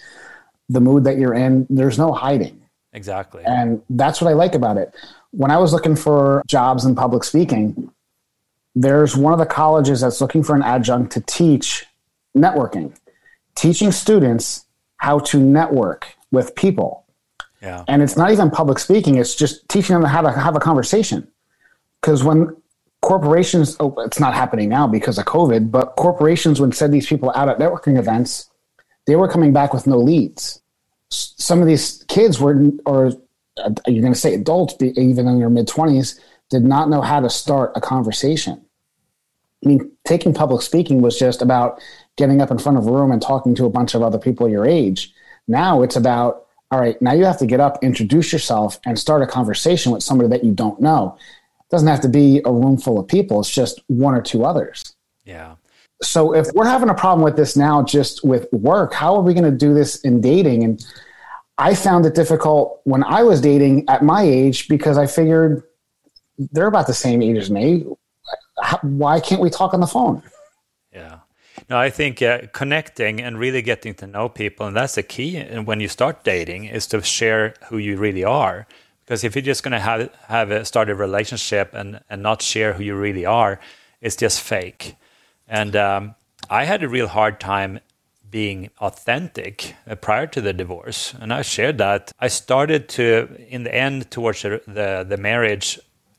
[0.69, 1.67] the mood that you're in.
[1.71, 2.61] There's no hiding.
[2.93, 3.43] Exactly.
[3.45, 4.95] And that's what I like about it.
[5.33, 7.91] When I was looking for jobs in public speaking,
[8.77, 11.87] there's one of the colleges that's looking for an adjunct to teach
[12.37, 12.95] networking,
[13.55, 14.67] teaching students
[14.99, 17.04] how to network with people.
[17.65, 17.85] Yeah.
[17.89, 21.27] And it's not even public speaking, it's just teaching them how to have a conversation.
[22.01, 22.55] Because when
[23.01, 27.33] corporations, oh, it's not happening now because of COVID, but corporations would send these people
[27.35, 28.51] out at networking events
[29.07, 30.61] they were coming back with no leads.
[31.11, 33.09] Some of these kids were, or
[33.59, 36.19] uh, you're going to say adults, even in their mid 20s,
[36.51, 38.65] did not know how to start a conversation.
[39.65, 41.81] I mean, taking public speaking was just about
[42.17, 44.49] getting up in front of a room and talking to a bunch of other people
[44.49, 45.13] your age.
[45.49, 46.44] Now it's about,
[46.75, 50.03] all right, now you have to get up, introduce yourself, and start a conversation with
[50.03, 51.17] somebody that you don't know.
[51.61, 54.45] It doesn't have to be a room full of people, it's just one or two
[54.45, 54.97] others.
[55.25, 55.55] Yeah.
[56.03, 59.35] So if we're having a problem with this now just with work how are we
[59.35, 60.65] going to do this in dating?
[60.65, 60.85] And
[61.59, 65.63] i found it difficult when i was dating at my age because i figured
[66.51, 67.85] they're about the same age as me.
[68.83, 70.21] Why can't we talk on the phone?
[70.93, 71.21] Yeah
[71.69, 75.37] no i think uh, connecting and really getting to know people and that's the key
[75.37, 78.67] and when you start dating is to share who you really are
[79.05, 82.43] because if you're just going to have have a start a relationship and and not
[82.43, 83.61] share who you really are
[84.01, 84.97] it's just fake
[85.49, 86.15] and um,
[86.51, 87.81] I had a real hard time
[88.31, 91.15] being authentic uh, prior to the divorce.
[91.21, 92.13] And I shared that.
[92.19, 95.79] I started to, in the end, towards the, the, the marriage,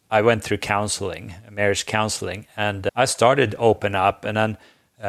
[0.10, 4.24] I went through counseling, marriage counseling, and I started open up.
[4.24, 4.58] And then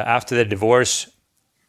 [0.04, 1.10] after the divorce,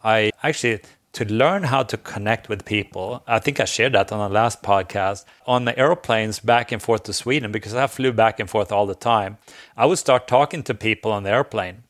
[0.03, 0.81] I actually
[1.13, 3.23] to learn how to connect with people.
[3.25, 5.25] I think I shared that on the last podcast.
[5.47, 8.85] On the airplanes back and forth to Sweden, because I flew back and forth all
[8.85, 9.37] the time,
[9.75, 11.83] I would start talking to people on the airplane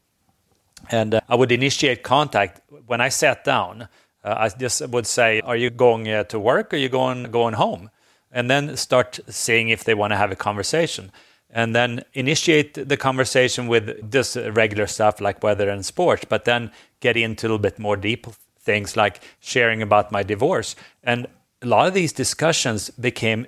[0.89, 3.87] and uh, I would initiate contact when I sat down.
[4.23, 6.73] Uh, I just would say, "Are you going uh, to work?
[6.73, 7.89] Or are you going going home?"
[8.31, 11.11] And then start seeing if they want to have a conversation,
[11.49, 16.71] and then initiate the conversation with just regular stuff like weather and sports, but then
[16.99, 18.27] get into a little bit more deep
[18.59, 20.75] things like sharing about my divorce.
[21.03, 21.27] And
[21.61, 23.47] a lot of these discussions became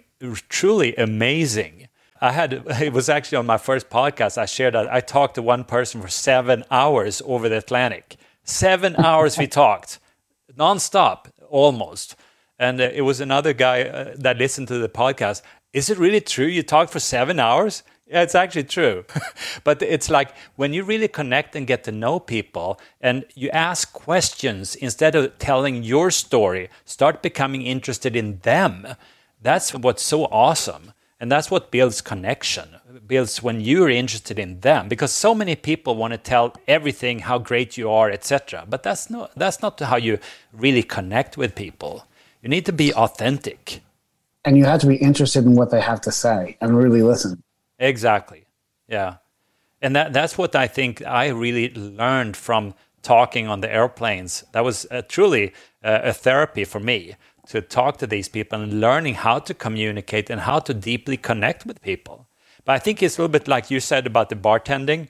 [0.49, 1.89] truly amazing
[2.21, 4.37] I had it was actually on my first podcast.
[4.37, 8.17] I shared that I talked to one person for seven hours over the Atlantic.
[8.43, 9.99] Seven hours we talked,
[10.55, 12.15] nonstop, almost.
[12.57, 15.41] And uh, it was another guy uh, that listened to the podcast.
[15.71, 17.83] Is it really true you talk for seven hours?
[18.07, 19.05] Yeah, it's actually true.
[19.63, 23.93] but it's like when you really connect and get to know people and you ask
[23.93, 28.87] questions instead of telling your story, start becoming interested in them.
[29.41, 30.93] That's what's so awesome.
[31.19, 34.87] And that's what builds connection, builds when you're interested in them.
[34.87, 38.65] Because so many people want to tell everything how great you are, etc.
[38.67, 40.17] But that's not that's not how you
[40.53, 42.07] really connect with people.
[42.41, 43.81] You need to be authentic.
[44.45, 47.43] And you have to be interested in what they have to say and really listen.
[47.77, 48.45] Exactly.
[48.87, 49.17] Yeah.
[49.81, 54.43] And that that's what I think I really learned from talking on the airplanes.
[54.51, 57.15] That was uh, truly uh, a therapy for me
[57.47, 61.65] to talk to these people and learning how to communicate and how to deeply connect
[61.65, 62.27] with people.
[62.65, 65.09] But I think it's a little bit like you said about the bartending.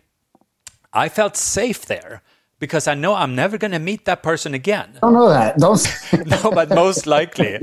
[0.94, 2.22] I felt safe there
[2.60, 4.90] because I know I'm never going to meet that person again.
[4.98, 5.58] I don't know that.
[5.58, 5.82] Don't.
[6.28, 7.60] no, but most likely.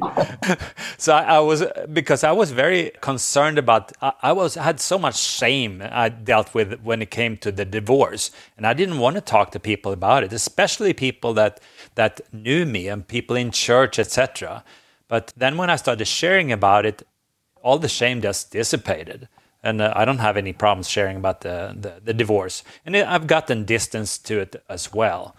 [0.98, 3.92] so I, I, was because I was very concerned about.
[4.00, 7.64] I, I, was had so much shame I dealt with when it came to the
[7.64, 11.60] divorce, and I didn't want to talk to people about it, especially people that
[11.94, 14.64] that knew me and people in church, etc.
[15.08, 17.02] But then when I started sharing about it,
[17.62, 19.28] all the shame just dissipated
[19.66, 22.62] and uh, I don't have any problems sharing about the, the, the divorce.
[22.84, 25.36] And I've gotten distance to it as well.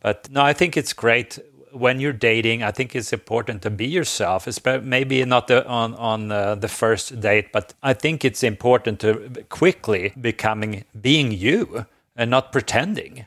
[0.00, 1.38] But no, I think it's great
[1.72, 2.62] when you're dating.
[2.62, 4.46] I think it's important to be yourself,
[4.82, 9.44] maybe not the, on on uh, the first date, but I think it's important to
[9.48, 13.26] quickly becoming being you and not pretending.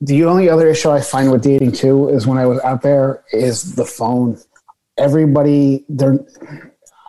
[0.00, 3.22] The only other issue I find with dating too is when I was out there
[3.32, 4.38] is the phone.
[4.96, 6.18] Everybody, they're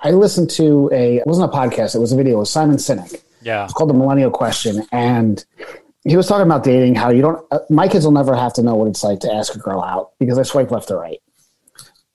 [0.04, 2.40] I listened to a it wasn't a podcast, it was a video.
[2.40, 3.22] with Simon Sinek.
[3.42, 3.66] Yeah.
[3.66, 4.86] It's called The Millennial Question.
[4.92, 5.44] And
[6.04, 8.62] he was talking about dating, how you don't, uh, my kids will never have to
[8.62, 11.22] know what it's like to ask a girl out because I swipe left or right.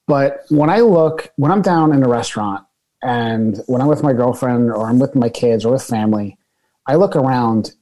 [0.07, 2.66] But when I look, when I'm down in a restaurant
[3.03, 6.38] and when I'm with my girlfriend or I'm with my kids or with family,
[6.87, 7.75] I look around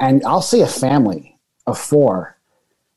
[0.00, 2.36] and I'll see a family of four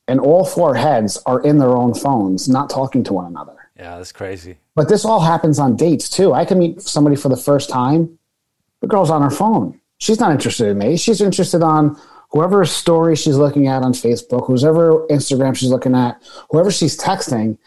[0.08, 3.55] and all four heads are in their own phones, not talking to one another.
[3.78, 4.58] Yeah, that's crazy.
[4.74, 6.34] But this all happens on dates too.
[6.34, 8.18] I can meet somebody for the first time.
[8.82, 9.80] The girl's on her phone.
[9.98, 10.98] She's not interested in me.
[10.98, 12.00] She's interested on
[12.32, 17.58] whoever story she's looking at on Facebook, whoever Instagram she's looking at, whoever she's texting.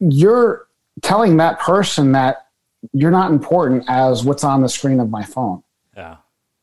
[0.00, 0.66] You're
[1.02, 2.48] telling that person that
[2.92, 5.62] you're not important as what's on the screen of my phone.
[5.96, 6.16] Yeah.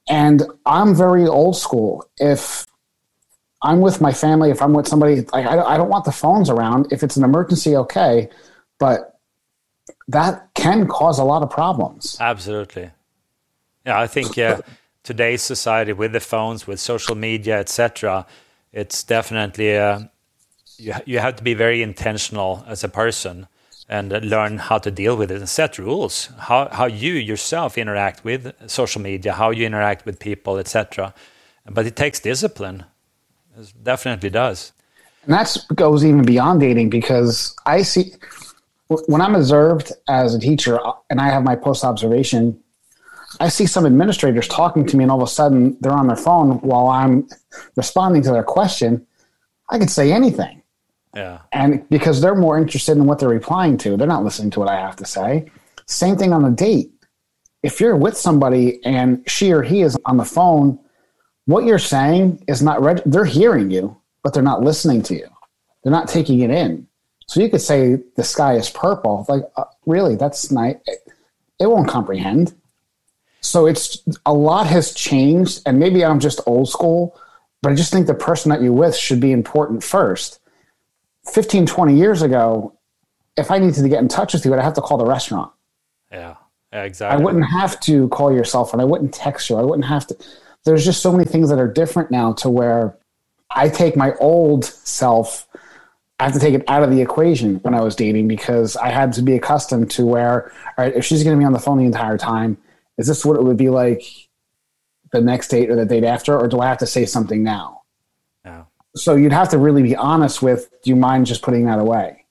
[0.09, 2.09] And I'm very old school.
[2.17, 2.65] If
[3.63, 6.49] I'm with my family, if I'm with somebody, like I, I don't want the phones
[6.49, 6.91] around.
[6.91, 8.29] If it's an emergency, okay,
[8.77, 9.19] but
[10.09, 12.17] that can cause a lot of problems.
[12.19, 12.91] Absolutely.
[13.85, 14.61] Yeah, I think uh,
[15.03, 18.25] today's society with the phones, with social media, etc.,
[18.73, 19.99] it's definitely uh,
[20.77, 23.47] you you have to be very intentional as a person
[23.87, 26.29] and learn how to deal with it and set rules.
[26.37, 31.13] How how you yourself interact with social media, how you interact with people, etc.
[31.69, 32.85] But it takes discipline
[33.57, 34.73] it definitely does.
[35.23, 38.13] And that goes even beyond dating because I see
[39.07, 42.59] when I'm observed as a teacher and I have my post observation,
[43.39, 46.17] I see some administrators talking to me and all of a sudden they're on their
[46.17, 47.27] phone while I'm
[47.75, 49.05] responding to their question.
[49.69, 50.61] I could say anything.
[51.15, 51.39] Yeah.
[51.51, 54.69] And because they're more interested in what they're replying to, they're not listening to what
[54.69, 55.49] I have to say.
[55.85, 56.91] Same thing on a date.
[57.61, 60.79] If you're with somebody and she or he is on the phone
[61.45, 65.27] what you're saying is not reg- they're hearing you but they're not listening to you.
[65.83, 66.87] They're not taking it in.
[67.27, 69.25] So you could say the sky is purple.
[69.29, 70.77] Like uh, really that's nice.
[71.59, 72.53] It won't comprehend.
[73.41, 77.19] So it's a lot has changed and maybe i'm just old school
[77.61, 80.39] but i just think the person that you're with should be important first.
[81.31, 82.73] 15 20 years ago
[83.37, 85.51] if i needed to get in touch with you i'd have to call the restaurant.
[86.09, 86.35] Yeah,
[86.71, 88.79] yeah exactly i wouldn't have to call your cell phone.
[88.79, 89.57] I wouldn't text you.
[89.57, 90.17] I wouldn't have to
[90.65, 92.97] there's just so many things that are different now to where
[93.49, 95.47] I take my old self,
[96.19, 98.89] I have to take it out of the equation when I was dating because I
[98.89, 101.59] had to be accustomed to where, all right, if she's going to be on the
[101.59, 102.57] phone the entire time,
[102.97, 104.03] is this what it would be like
[105.11, 107.81] the next date or the date after, or do I have to say something now?
[108.43, 108.67] No.
[108.95, 112.25] So you'd have to really be honest with, do you mind just putting that away?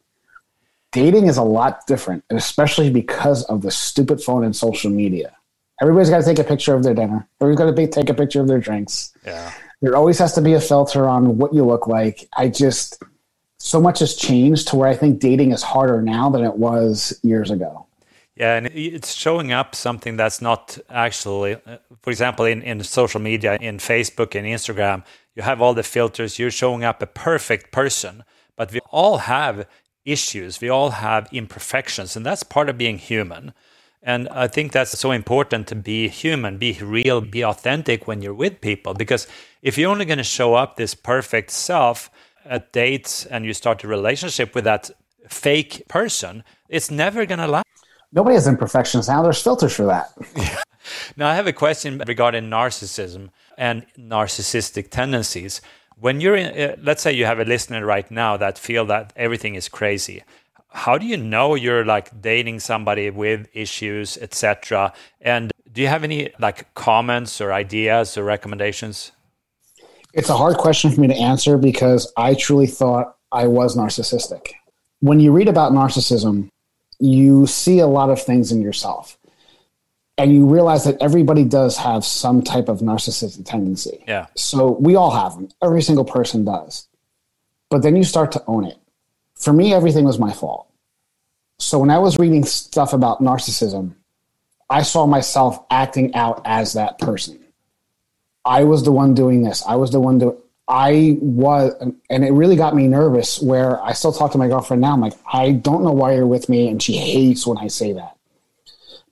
[0.90, 5.36] Dating is a lot different, and especially because of the stupid phone and social media.
[5.82, 7.28] Everybody's got to take a picture of their dinner.
[7.40, 9.12] Everybody's got to take a picture of their drinks.
[9.26, 9.52] Yeah.
[9.80, 12.28] There always has to be a filter on what you look like.
[12.36, 13.02] I just
[13.58, 17.18] so much has changed to where I think dating is harder now than it was
[17.24, 17.86] years ago.
[18.36, 23.20] Yeah, and it's showing up something that's not actually, uh, for example, in, in social
[23.20, 27.72] media, in Facebook and Instagram, you have all the filters, you're showing up a perfect
[27.72, 28.24] person,
[28.56, 29.66] but we all have
[30.04, 33.52] issues, we all have imperfections, and that's part of being human.
[34.02, 38.34] And I think that's so important to be human, be real, be authentic when you're
[38.34, 38.94] with people.
[38.94, 39.28] Because
[39.62, 42.10] if you're only going to show up this perfect self
[42.44, 44.90] at dates and you start a relationship with that
[45.28, 47.66] fake person, it's never going to last.
[48.12, 49.22] Nobody has imperfections now.
[49.22, 50.12] There's filters for that.
[51.16, 55.60] Now, I have a question regarding narcissism and narcissistic tendencies.
[55.96, 59.12] When you're in, uh, let's say you have a listener right now that feel that
[59.14, 60.24] everything is crazy
[60.72, 66.04] how do you know you're like dating somebody with issues etc and do you have
[66.04, 69.12] any like comments or ideas or recommendations
[70.14, 74.52] it's a hard question for me to answer because i truly thought i was narcissistic
[75.00, 76.48] when you read about narcissism
[76.98, 79.18] you see a lot of things in yourself
[80.18, 84.04] and you realize that everybody does have some type of narcissistic tendency.
[84.06, 84.26] Yeah.
[84.36, 85.48] So we all have them.
[85.62, 86.86] Every single person does.
[87.70, 88.78] But then you start to own it.
[89.42, 90.68] For me, everything was my fault.
[91.58, 93.94] So when I was reading stuff about narcissism,
[94.70, 97.44] I saw myself acting out as that person.
[98.44, 99.64] I was the one doing this.
[99.66, 100.36] I was the one doing.
[100.68, 101.74] I was,
[102.08, 103.42] and it really got me nervous.
[103.42, 104.92] Where I still talk to my girlfriend now.
[104.92, 107.92] I'm like, I don't know why you're with me, and she hates when I say
[107.92, 108.16] that.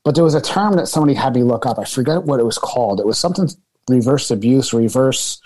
[0.04, 1.78] But there was a term that somebody had me look up.
[1.78, 3.00] I forget what it was called.
[3.00, 3.48] It was something
[3.88, 5.42] reverse abuse, reverse.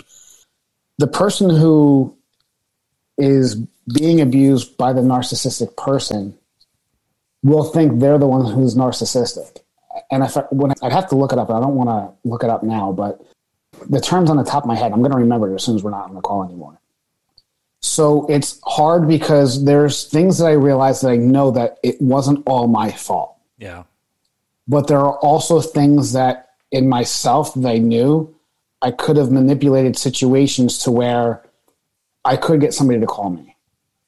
[0.98, 2.16] The person who
[3.18, 3.56] is
[3.92, 6.36] being abused by the narcissistic person
[7.42, 9.58] will think they're the one who's narcissistic.
[10.10, 12.42] And if I, when I'd have to look it up, I don't want to look
[12.42, 13.20] it up now, but
[13.88, 15.76] the terms on the top of my head, I'm going to remember it as soon
[15.76, 16.78] as we're not on the call anymore.
[17.80, 22.42] So it's hard because there's things that I realize that I know that it wasn't
[22.46, 23.36] all my fault.
[23.58, 23.84] Yeah.
[24.66, 28.34] But there are also things that in myself that I knew
[28.80, 31.42] I could have manipulated situations to where
[32.24, 33.53] I could get somebody to call me.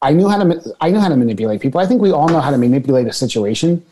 [0.06, 1.80] I knew how to I knew how to manipulate people.
[1.80, 3.84] I think we all know how to manipulate a situation.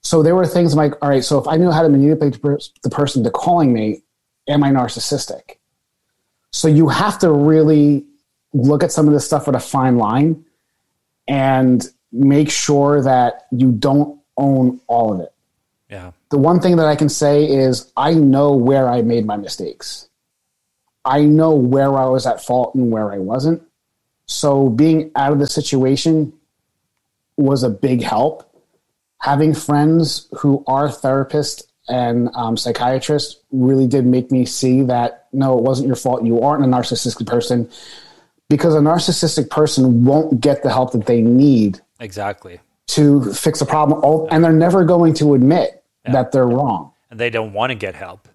[0.00, 2.40] So there were things like, all right, so if I knew how to manipulate
[2.82, 4.02] the person to calling me,
[4.48, 5.58] am I narcissistic?
[6.50, 8.04] So you have to really
[8.54, 10.44] look at some of this stuff with a fine line
[11.28, 15.32] and make sure that you don't own all of it.
[15.88, 16.10] Yeah.
[16.30, 20.08] The one thing that I can say is I know where I made my mistakes.
[21.04, 23.62] I know where I was at fault and where I wasn't.
[24.26, 26.32] So being out of the situation
[27.36, 28.42] was a big help.
[29.20, 35.56] Having friends who are therapists and um, psychiatrists really did make me see that no,
[35.56, 36.24] it wasn't your fault.
[36.24, 37.70] You aren't a narcissistic person
[38.48, 43.66] because a narcissistic person won't get the help that they need exactly to fix a
[43.66, 46.12] problem, and they're never going to admit yeah.
[46.12, 46.92] that they're wrong.
[47.10, 48.28] And they don't want to get help.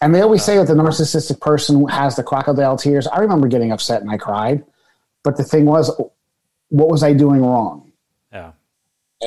[0.00, 3.06] And they always say that the narcissistic person has the crocodile tears.
[3.06, 4.64] I remember getting upset and I cried,
[5.22, 5.90] but the thing was,
[6.68, 7.92] what was I doing wrong?
[8.32, 8.52] Yeah.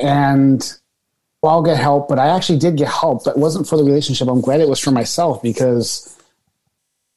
[0.02, 0.60] And
[1.42, 3.84] well, I'll get help, but I actually did get help, but it wasn't for the
[3.84, 4.28] relationship.
[4.28, 6.18] I'm glad it was for myself because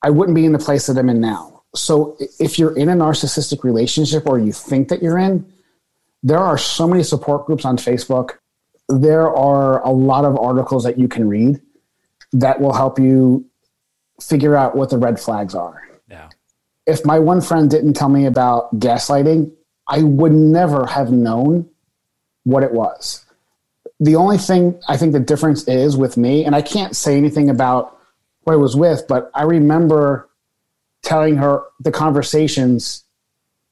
[0.03, 1.63] I wouldn't be in the place that I'm in now.
[1.75, 5.51] So if you're in a narcissistic relationship or you think that you're in,
[6.23, 8.38] there are so many support groups on Facebook.
[8.88, 11.61] There are a lot of articles that you can read
[12.34, 13.45] that will help you
[14.21, 15.82] figure out what the red flags are.
[16.09, 16.30] Yeah.
[16.89, 19.51] If my one friend didn't tell me about gaslighting,
[19.87, 21.69] I would never have known
[22.45, 23.23] what it was.
[23.99, 27.49] The only thing I think the difference is with me, and I can't say anything
[27.49, 27.95] about
[28.43, 30.29] who I was with, but I remember
[31.03, 33.03] telling her the conversations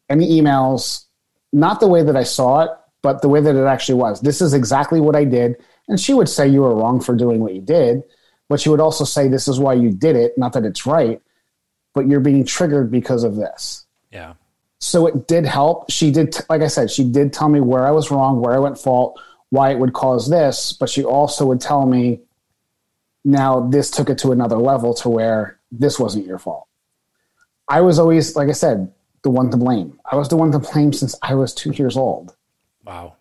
[0.10, 1.06] and the emails
[1.52, 4.22] not the way that I saw it, but the way that it actually was.
[4.22, 5.56] This is exactly what I did.
[5.88, 8.04] And she would say you were wrong for doing what you did,
[8.48, 10.38] but she would also say this is why you did it.
[10.38, 11.22] Not that it's right,
[11.98, 13.86] but you're being triggered because of this.
[14.12, 14.36] Yeah.
[14.78, 15.90] So it did help.
[15.90, 18.60] She did, like I said, she did tell me where I was wrong, where I
[18.60, 19.20] went fault,
[19.50, 22.22] why it would cause this, but she also would tell me
[23.26, 26.68] now this took it to another level to where this wasn't your fault.
[27.68, 28.94] I was always, like I said,
[29.24, 30.00] the one to blame.
[30.10, 32.36] I was the one to blame since I was two years old.
[32.86, 33.16] Wow.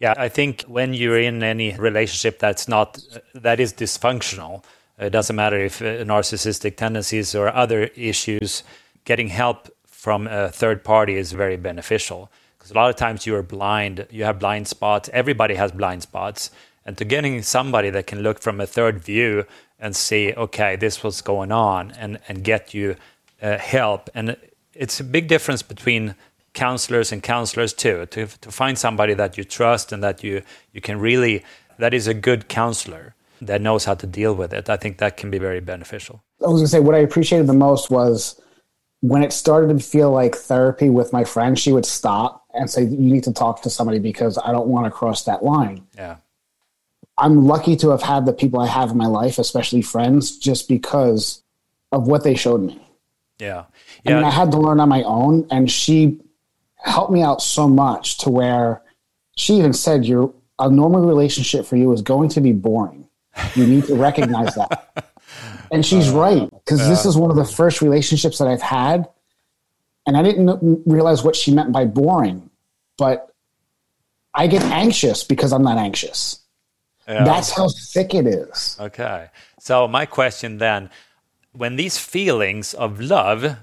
[0.00, 2.98] Yeah, I think when you're in any relationship that's not
[3.34, 4.64] that is dysfunctional,
[4.98, 8.64] it doesn't matter if uh, narcissistic tendencies or other issues,
[9.04, 12.30] getting help from a third party is very beneficial.
[12.56, 15.08] Because a lot of times you are blind, you have blind spots.
[15.12, 16.50] Everybody has blind spots,
[16.84, 19.44] and to getting somebody that can look from a third view
[19.78, 22.96] and see, okay, this was going on, and and get you
[23.40, 24.10] uh, help.
[24.14, 24.36] And
[24.74, 26.14] it's a big difference between
[26.54, 28.06] counselors and counselors too.
[28.06, 30.42] To, to find somebody that you trust and that you
[30.72, 31.44] you can really
[31.78, 35.16] that is a good counselor that knows how to deal with it i think that
[35.16, 36.22] can be very beneficial.
[36.40, 38.40] I was going to say what i appreciated the most was
[39.00, 42.82] when it started to feel like therapy with my friend she would stop and say
[42.82, 45.86] you need to talk to somebody because i don't want to cross that line.
[45.96, 46.16] Yeah.
[47.20, 50.68] I'm lucky to have had the people i have in my life especially friends just
[50.68, 51.42] because
[51.92, 52.80] of what they showed me.
[53.38, 53.64] Yeah.
[54.04, 54.12] Yeah.
[54.12, 56.20] I mean, I had to learn on my own, and she
[56.76, 58.82] helped me out so much to where
[59.36, 63.07] she even said, "Your a normal relationship for you is going to be boring.
[63.54, 65.04] You need to recognize that."
[65.70, 66.88] And she's uh, right because yeah.
[66.88, 69.06] this is one of the first relationships that I've had,
[70.06, 72.48] and I didn't realize what she meant by boring,
[72.96, 73.34] but
[74.32, 76.40] I get anxious because I'm not anxious.
[77.06, 77.22] Yeah.
[77.22, 78.78] That's how thick it is.
[78.80, 79.28] Okay.
[79.60, 80.88] So my question then,
[81.52, 83.58] when these feelings of love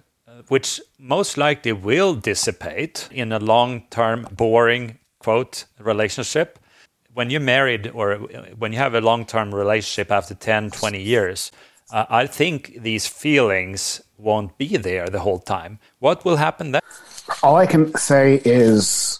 [0.47, 6.59] which most likely will dissipate in a long term, boring, quote, relationship.
[7.15, 8.15] When you're married or
[8.59, 11.51] when you have a long term relationship after 10, 20 years,
[11.91, 15.79] uh, I think these feelings won't be there the whole time.
[15.99, 16.81] What will happen then?
[17.41, 19.19] All I can say is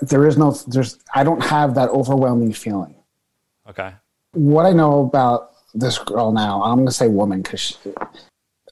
[0.00, 2.94] there is no, there's, I don't have that overwhelming feeling.
[3.68, 3.92] Okay.
[4.32, 7.76] What I know about this girl now, I'm going to say woman because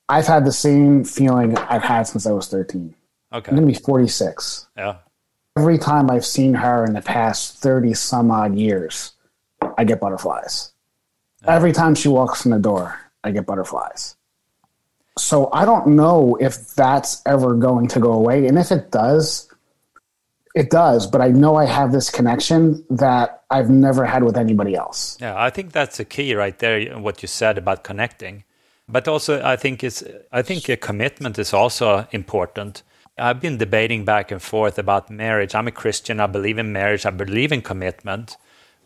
[0.08, 2.94] I've had the same feeling I've had since I was 13.
[3.34, 3.50] Okay.
[3.50, 4.68] I'm going to be 46.
[4.76, 4.96] Yeah.
[5.57, 9.12] Every time I've seen her in the past 30 some odd years,
[9.78, 10.72] I get butterflies.
[11.42, 11.55] Yeah.
[11.55, 14.16] Every time she walks in the door, I get butterflies.
[15.16, 18.46] So I don't know if that's ever going to go away.
[18.48, 19.48] And if it does,
[20.55, 24.74] it does, but I know I have this connection that I've never had with anybody
[24.74, 25.18] else.
[25.20, 26.98] Yeah, I think that's a key right there.
[26.98, 28.44] What you said about connecting,
[28.88, 32.82] but also I think it's I think a commitment is also important.
[33.16, 35.54] I've been debating back and forth about marriage.
[35.54, 36.20] I'm a Christian.
[36.20, 37.06] I believe in marriage.
[37.06, 38.36] I believe in commitment,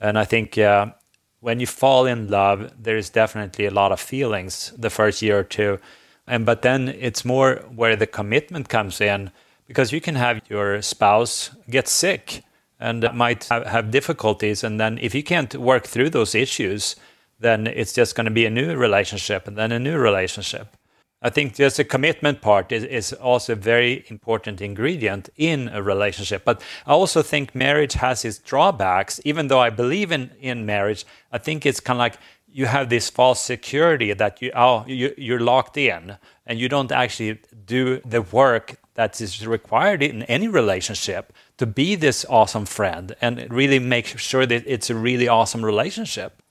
[0.01, 0.93] and I think uh,
[1.41, 5.39] when you fall in love, there is definitely a lot of feelings the first year
[5.39, 5.79] or two,
[6.27, 9.31] and but then it's more where the commitment comes in
[9.67, 12.43] because you can have your spouse get sick
[12.81, 16.97] and might have difficulties and then if you can't work through those issues
[17.41, 20.77] then it's just going to be a new relationship and then a new relationship
[21.23, 25.83] i think just the commitment part is, is also a very important ingredient in a
[25.83, 30.67] relationship but i also think marriage has its drawbacks even though i believe in, in
[30.67, 32.19] marriage i think it's kind of like
[32.51, 36.17] you have this false security that you oh you, you're locked in
[36.47, 41.95] and you don't actually do the work that is required in any relationship to be
[41.95, 46.43] this awesome friend and really make sure that it's a really awesome relationship.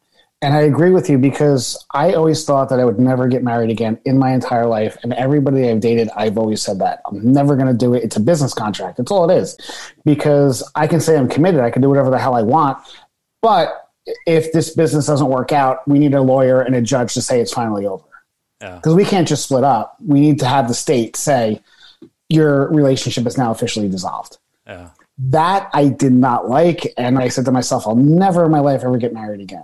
[0.44, 3.72] And I agree with you because I always thought that I would never get married
[3.72, 4.96] again in my entire life.
[5.02, 7.02] And everybody I've dated, I've always said that.
[7.08, 8.04] I'm never going to do it.
[8.04, 8.98] It's a business contract.
[8.98, 9.58] That's all it is.
[10.06, 11.62] Because I can say I'm committed.
[11.62, 12.78] I can do whatever the hell I want.
[13.42, 13.90] But
[14.28, 17.42] if this business doesn't work out, we need a lawyer and a judge to say
[17.42, 18.04] it's finally over.
[18.60, 19.98] Because we can't just split up.
[20.06, 21.62] We need to have the state say,
[22.30, 24.38] your relationship is now officially dissolved.
[24.68, 24.90] Yeah.
[25.18, 26.94] That I did not like.
[26.96, 29.64] And I said to myself, I'll never in my life ever get married again.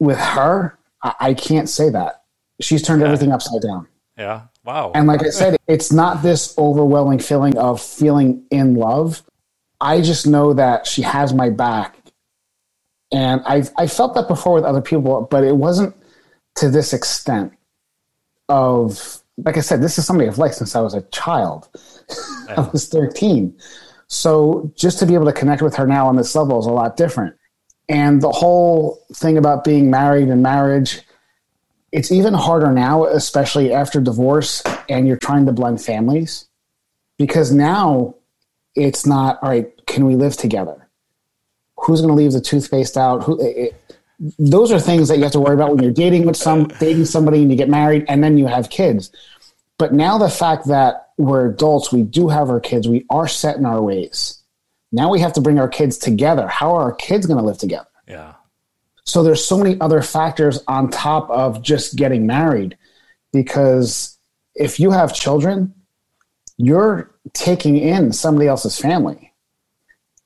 [0.00, 2.24] With her, I, I can't say that.
[2.60, 3.08] She's turned yeah.
[3.08, 3.88] everything upside down.
[4.16, 4.42] Yeah.
[4.64, 4.92] Wow.
[4.94, 9.22] And like I said, it's not this overwhelming feeling of feeling in love.
[9.80, 11.96] I just know that she has my back.
[13.12, 15.96] And I've, I felt that before with other people, but it wasn't
[16.56, 17.52] to this extent
[18.48, 21.68] of like I said, this is somebody I've liked since I was a child.
[22.48, 23.56] I was 13.
[24.08, 26.72] So just to be able to connect with her now on this level is a
[26.72, 27.36] lot different.
[27.88, 31.00] And the whole thing about being married and marriage,
[31.90, 36.46] it's even harder now, especially after divorce and you're trying to blend families.
[37.16, 38.14] Because now
[38.74, 40.88] it's not, all right, can we live together?
[41.78, 43.22] Who's going to leave the toothpaste out?
[43.24, 43.74] Who, it,
[44.38, 47.04] those are things that you have to worry about when you're dating with some dating
[47.04, 49.10] somebody and you get married and then you have kids.
[49.78, 53.56] But now the fact that we're adults, we do have our kids, we are set
[53.56, 54.37] in our ways.
[54.92, 56.48] Now we have to bring our kids together.
[56.48, 57.88] How are our kids going to live together?
[58.06, 58.34] Yeah.
[59.04, 62.76] So there's so many other factors on top of just getting married
[63.32, 64.18] because
[64.54, 65.74] if you have children,
[66.56, 69.32] you're taking in somebody else's family.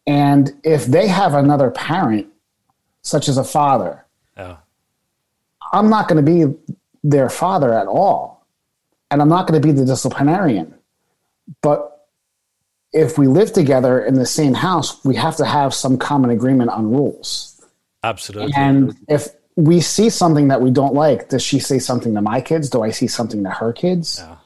[0.07, 2.29] And if they have another parent,
[3.03, 4.05] such as a father,
[4.37, 4.57] yeah.
[5.73, 6.55] I'm not going to be
[7.05, 8.47] their father at all
[9.11, 10.75] and I'm not going to be the disciplinarian.
[11.61, 11.92] But
[12.93, 16.71] if we live together in the same house, we have to have some common agreement
[16.71, 17.61] on rules.
[18.03, 18.53] Absolutely.
[18.57, 22.41] And if we see something that we don't like, does she say something to my
[22.41, 22.69] kids?
[22.69, 24.19] Do I see something to her kids?
[24.19, 24.37] Yeah.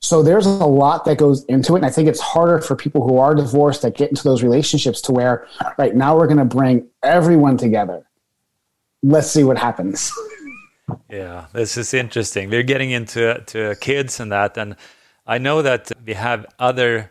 [0.00, 1.78] So there's a lot that goes into it.
[1.78, 5.00] And I think it's harder for people who are divorced that get into those relationships
[5.02, 8.06] to where, right now we're going to bring everyone together.
[9.02, 10.12] Let's see what happens.
[11.10, 12.48] Yeah, this is interesting.
[12.48, 14.74] We're getting into to kids and that, and
[15.26, 17.10] I know that we have other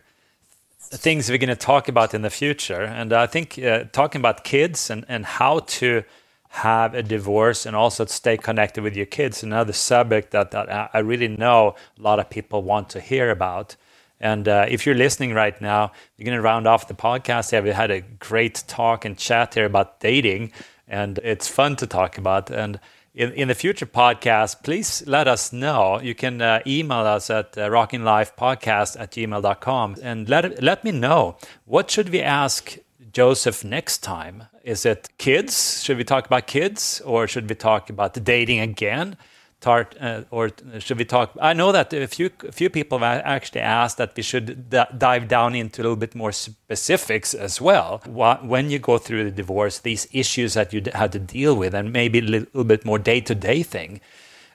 [0.90, 2.82] things we're going to talk about in the future.
[2.82, 6.04] And I think uh, talking about kids and, and how to
[6.50, 11.00] have a divorce and also stay connected with your kids another subject that, that I
[11.00, 13.76] really know a lot of people want to hear about.
[14.20, 17.62] And uh, if you're listening right now, you're going to round off the podcast here.
[17.62, 20.52] We had a great talk and chat here about dating,
[20.88, 22.50] and it's fun to talk about.
[22.50, 22.80] And
[23.18, 26.00] in, in the future podcast, please let us know.
[26.00, 31.38] You can uh, email us at uh, rockinglifepodcast at gmail.com and let, let me know
[31.66, 32.78] what should we ask
[33.12, 34.44] Joseph next time?
[34.64, 35.84] Is it kids?
[35.84, 39.18] Should we talk about kids or should we talk about dating again?
[39.60, 41.36] Start, uh, or should we talk?
[41.42, 44.84] I know that a few a few people have actually asked that we should d-
[44.98, 48.02] dive down into a little bit more specifics as well.
[48.06, 51.92] When you go through the divorce, these issues that you had to deal with, and
[51.92, 54.00] maybe a little bit more day to day thing.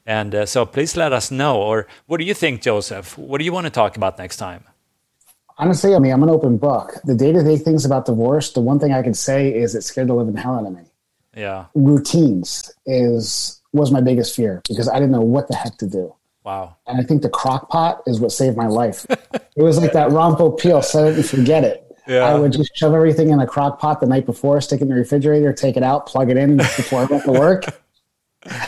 [0.06, 1.56] And uh, so, please let us know.
[1.60, 3.16] Or what do you think, Joseph?
[3.18, 4.64] What do you want to talk about next time?
[5.58, 6.94] Honestly, I mean, I'm an open book.
[7.04, 9.82] The day to day things about divorce, the one thing I can say is it
[9.82, 10.82] scared the living hell out of me.
[11.36, 11.66] Yeah.
[11.74, 16.14] Routines is was my biggest fear because I didn't know what the heck to do.
[16.44, 16.76] Wow.
[16.86, 19.06] And I think the crock pot is what saved my life.
[19.10, 21.78] it was like that Ron Popeil, set it and forget it.
[22.06, 22.24] Yeah.
[22.24, 24.88] I would just shove everything in a crock pot the night before, stick it in
[24.88, 27.64] the refrigerator, take it out, plug it in before I went to work.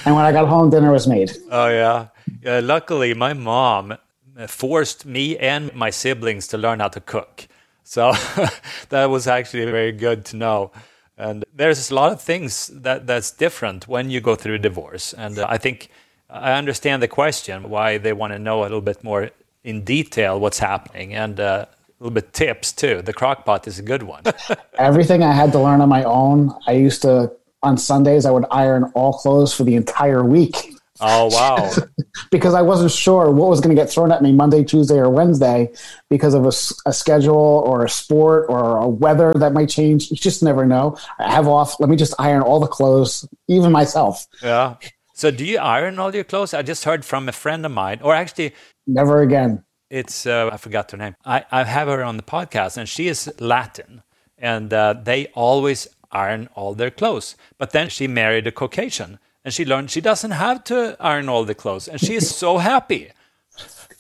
[0.05, 1.33] and when I got home, dinner was made.
[1.51, 2.09] Oh, yeah.
[2.43, 2.61] yeah.
[2.63, 3.99] Luckily, my mom
[4.47, 7.49] forced me and my siblings to learn how to cook.
[7.83, 8.13] So
[8.89, 10.73] that was actually very good to know.
[11.17, 15.13] And there's a lot of things that that's different when you go through a divorce.
[15.13, 15.89] And uh, I think
[16.29, 19.31] I understand the question why they want to know a little bit more
[19.63, 23.03] in detail what's happening and uh, a little bit tips too.
[23.03, 24.25] The crock pot is a good one.
[24.79, 26.53] Everything I had to learn on my own.
[26.67, 30.74] I used to on Sundays I would iron all clothes for the entire week.
[31.07, 31.71] Oh wow!
[32.31, 35.11] because I wasn't sure what was going to get thrown at me Monday, Tuesday, or
[35.11, 35.71] Wednesday
[36.09, 36.53] because of a,
[36.89, 40.11] a, schedule or a sport or a weather that might change.
[40.11, 40.97] You just never know.
[41.19, 41.79] I have off.
[41.79, 44.27] Let me just iron all the clothes, even myself.
[44.43, 44.77] Yeah.
[45.13, 46.55] So, do you iron all your clothes?
[46.55, 48.55] I just heard from a friend of mine, or actually,
[48.87, 49.63] never again.
[49.91, 51.17] It's uh, I forgot her name.
[51.25, 54.03] I, I have her on the podcast, and she is Latin,
[54.39, 57.37] and uh, they always iron all their clothes.
[57.59, 61.45] But then she married a Caucasian and she learned she doesn't have to iron all
[61.45, 63.11] the clothes, and she is so happy.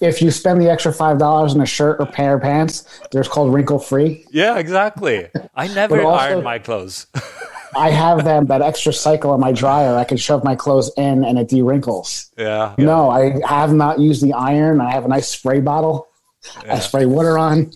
[0.01, 3.23] If you spend the extra five dollars on a shirt or pair of pants, they're
[3.25, 4.27] called wrinkle free.
[4.31, 5.29] Yeah, exactly.
[5.55, 7.07] I never also, iron my clothes.
[7.77, 9.97] I have them that extra cycle in my dryer.
[9.97, 12.31] I can shove my clothes in and it de-wrinkles.
[12.39, 12.75] Yeah.
[12.79, 14.81] No, I have not used the iron.
[14.81, 16.09] I have a nice spray bottle.
[16.65, 16.75] Yeah.
[16.75, 17.73] I spray water on.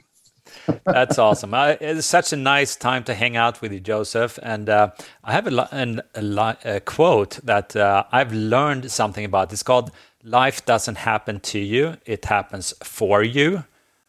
[0.84, 1.52] That's awesome.
[1.54, 4.38] it's such a nice time to hang out with you, Joseph.
[4.42, 4.90] And uh,
[5.24, 9.52] I have a, an, a, a quote that uh, I've learned something about.
[9.52, 9.90] It's called
[10.24, 13.64] Life doesn't happen to you, it happens for you.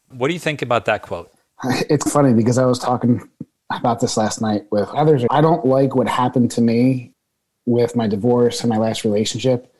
[0.10, 1.32] What do you think about that quote?
[1.89, 3.30] It's funny because I was talking
[3.70, 5.24] about this last night with others.
[5.30, 7.14] I don't like what happened to me
[7.66, 9.72] with my divorce and my last relationship.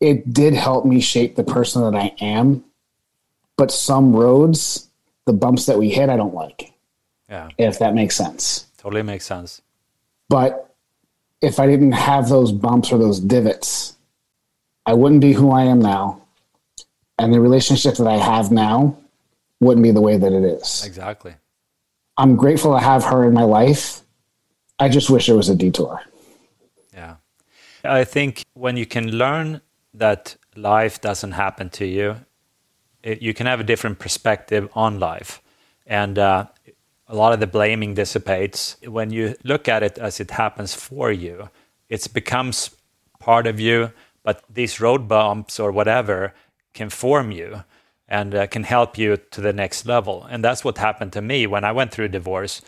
[0.00, 2.64] It did help me shape the person that I am,
[3.56, 4.88] but some roads
[5.26, 6.72] the bumps that we hit, I don't like.
[7.28, 7.48] Yeah.
[7.58, 8.66] If that makes sense.
[8.78, 9.62] Totally makes sense.
[10.28, 10.74] But
[11.40, 13.96] if I didn't have those bumps or those divots,
[14.86, 16.22] I wouldn't be who I am now.
[17.18, 18.96] And the relationship that I have now
[19.60, 20.84] wouldn't be the way that it is.
[20.84, 21.34] Exactly.
[22.16, 24.00] I'm grateful to have her in my life.
[24.78, 26.02] I just wish it was a detour.
[26.92, 27.16] Yeah.
[27.84, 29.60] I think when you can learn
[29.94, 32.16] that life doesn't happen to you,
[33.02, 35.42] it, you can have a different perspective on life.
[35.86, 36.46] And uh,
[37.08, 41.12] a lot of the blaming dissipates when you look at it as it happens for
[41.12, 41.50] you.
[41.88, 42.70] It becomes
[43.18, 43.92] part of you,
[44.22, 46.34] but these road bumps or whatever
[46.72, 47.64] can form you
[48.08, 50.26] and uh, can help you to the next level.
[50.30, 52.62] And that's what happened to me when I went through divorce.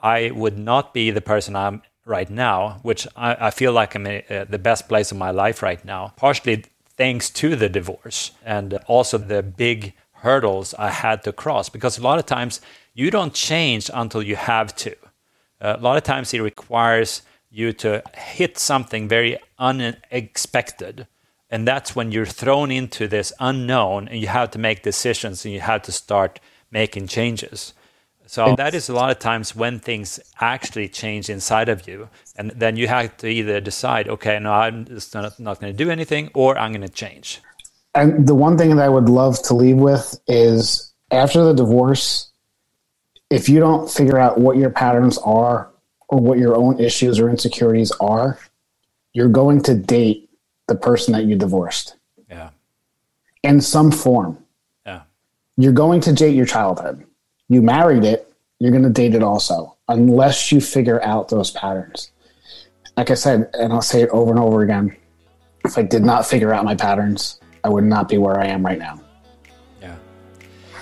[0.00, 4.06] I would not be the person I'm right now, which I, I feel like I'm
[4.06, 6.12] in uh, the best place of my life right now.
[6.16, 6.64] Partially
[6.96, 11.68] thanks to the divorce and also the big hurdles I had to cross.
[11.68, 12.60] Because a lot of times
[12.94, 14.96] you don't change until you have to.
[15.60, 21.06] A lot of times it requires you to hit something very unexpected.
[21.50, 25.54] And that's when you're thrown into this unknown and you have to make decisions and
[25.54, 26.40] you have to start
[26.70, 27.74] making changes.
[28.26, 32.08] So that is a lot of times when things actually change inside of you.
[32.36, 35.84] And then you have to either decide, okay, no, I'm just not, not going to
[35.84, 37.42] do anything, or I'm going to change.
[37.94, 42.30] And the one thing that I would love to leave with is after the divorce,
[43.30, 45.70] if you don't figure out what your patterns are
[46.08, 48.38] or what your own issues or insecurities are,
[49.12, 50.30] you're going to date
[50.66, 51.96] the person that you divorced.
[52.28, 52.50] Yeah.
[53.42, 54.38] In some form.
[54.86, 55.02] Yeah.
[55.56, 57.04] You're going to date your childhood
[57.54, 62.10] you married it, you're going to date it also, unless you figure out those patterns.
[62.96, 64.96] Like I said, and I'll say it over and over again
[65.64, 68.64] if I did not figure out my patterns, I would not be where I am
[68.64, 69.00] right now.
[69.80, 69.96] Yeah.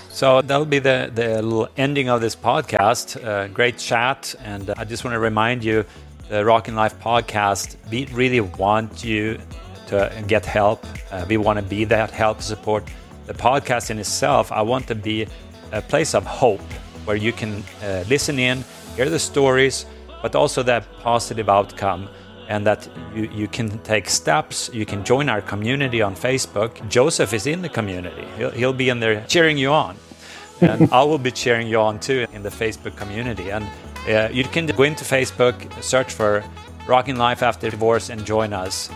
[0.09, 3.23] So that'll be the, the little ending of this podcast.
[3.23, 4.35] Uh, great chat.
[4.43, 5.85] And I just want to remind you
[6.29, 9.39] the Rockin' Life podcast, we really want you
[9.87, 10.85] to get help.
[11.11, 12.83] Uh, we want to be that help support.
[13.25, 15.27] The podcast in itself, I want to be
[15.73, 16.61] a place of hope
[17.05, 18.63] where you can uh, listen in,
[18.95, 19.85] hear the stories,
[20.21, 22.07] but also that positive outcome
[22.47, 24.69] and that you, you can take steps.
[24.73, 26.87] You can join our community on Facebook.
[26.87, 29.97] Joseph is in the community, he'll, he'll be in there cheering you on.
[30.61, 33.51] and I will be cheering you on too in the Facebook community.
[33.51, 33.67] And
[34.07, 36.43] uh, you can go into Facebook, search for
[36.87, 38.89] Rocking Life After Divorce, and join us.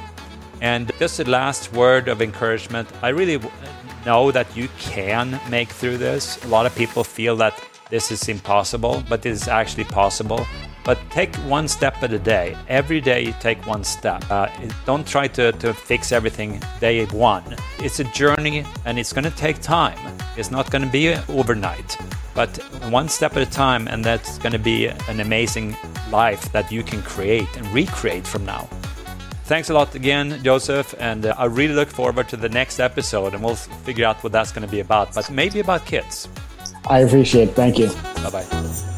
[0.61, 3.39] And just a last word of encouragement I really
[4.05, 6.43] know that you can make through this.
[6.45, 10.45] A lot of people feel that this is impossible, but it is actually possible.
[10.83, 12.55] But take one step at a day.
[12.69, 14.23] Every day, you take one step.
[14.31, 14.47] Uh,
[14.85, 17.43] don't try to, to fix everything day one.
[17.79, 19.99] It's a journey and it's going to take time.
[20.37, 21.97] It's not going to be overnight,
[22.33, 22.55] but
[22.89, 25.75] one step at a time, and that's going to be an amazing
[26.09, 28.69] life that you can create and recreate from now.
[29.47, 33.33] Thanks a lot again, Joseph, and uh, I really look forward to the next episode,
[33.33, 36.27] and we'll figure out what that's going to be about, but maybe about kids.
[36.89, 37.55] I appreciate it.
[37.55, 37.87] Thank you.
[38.23, 38.96] Bye bye.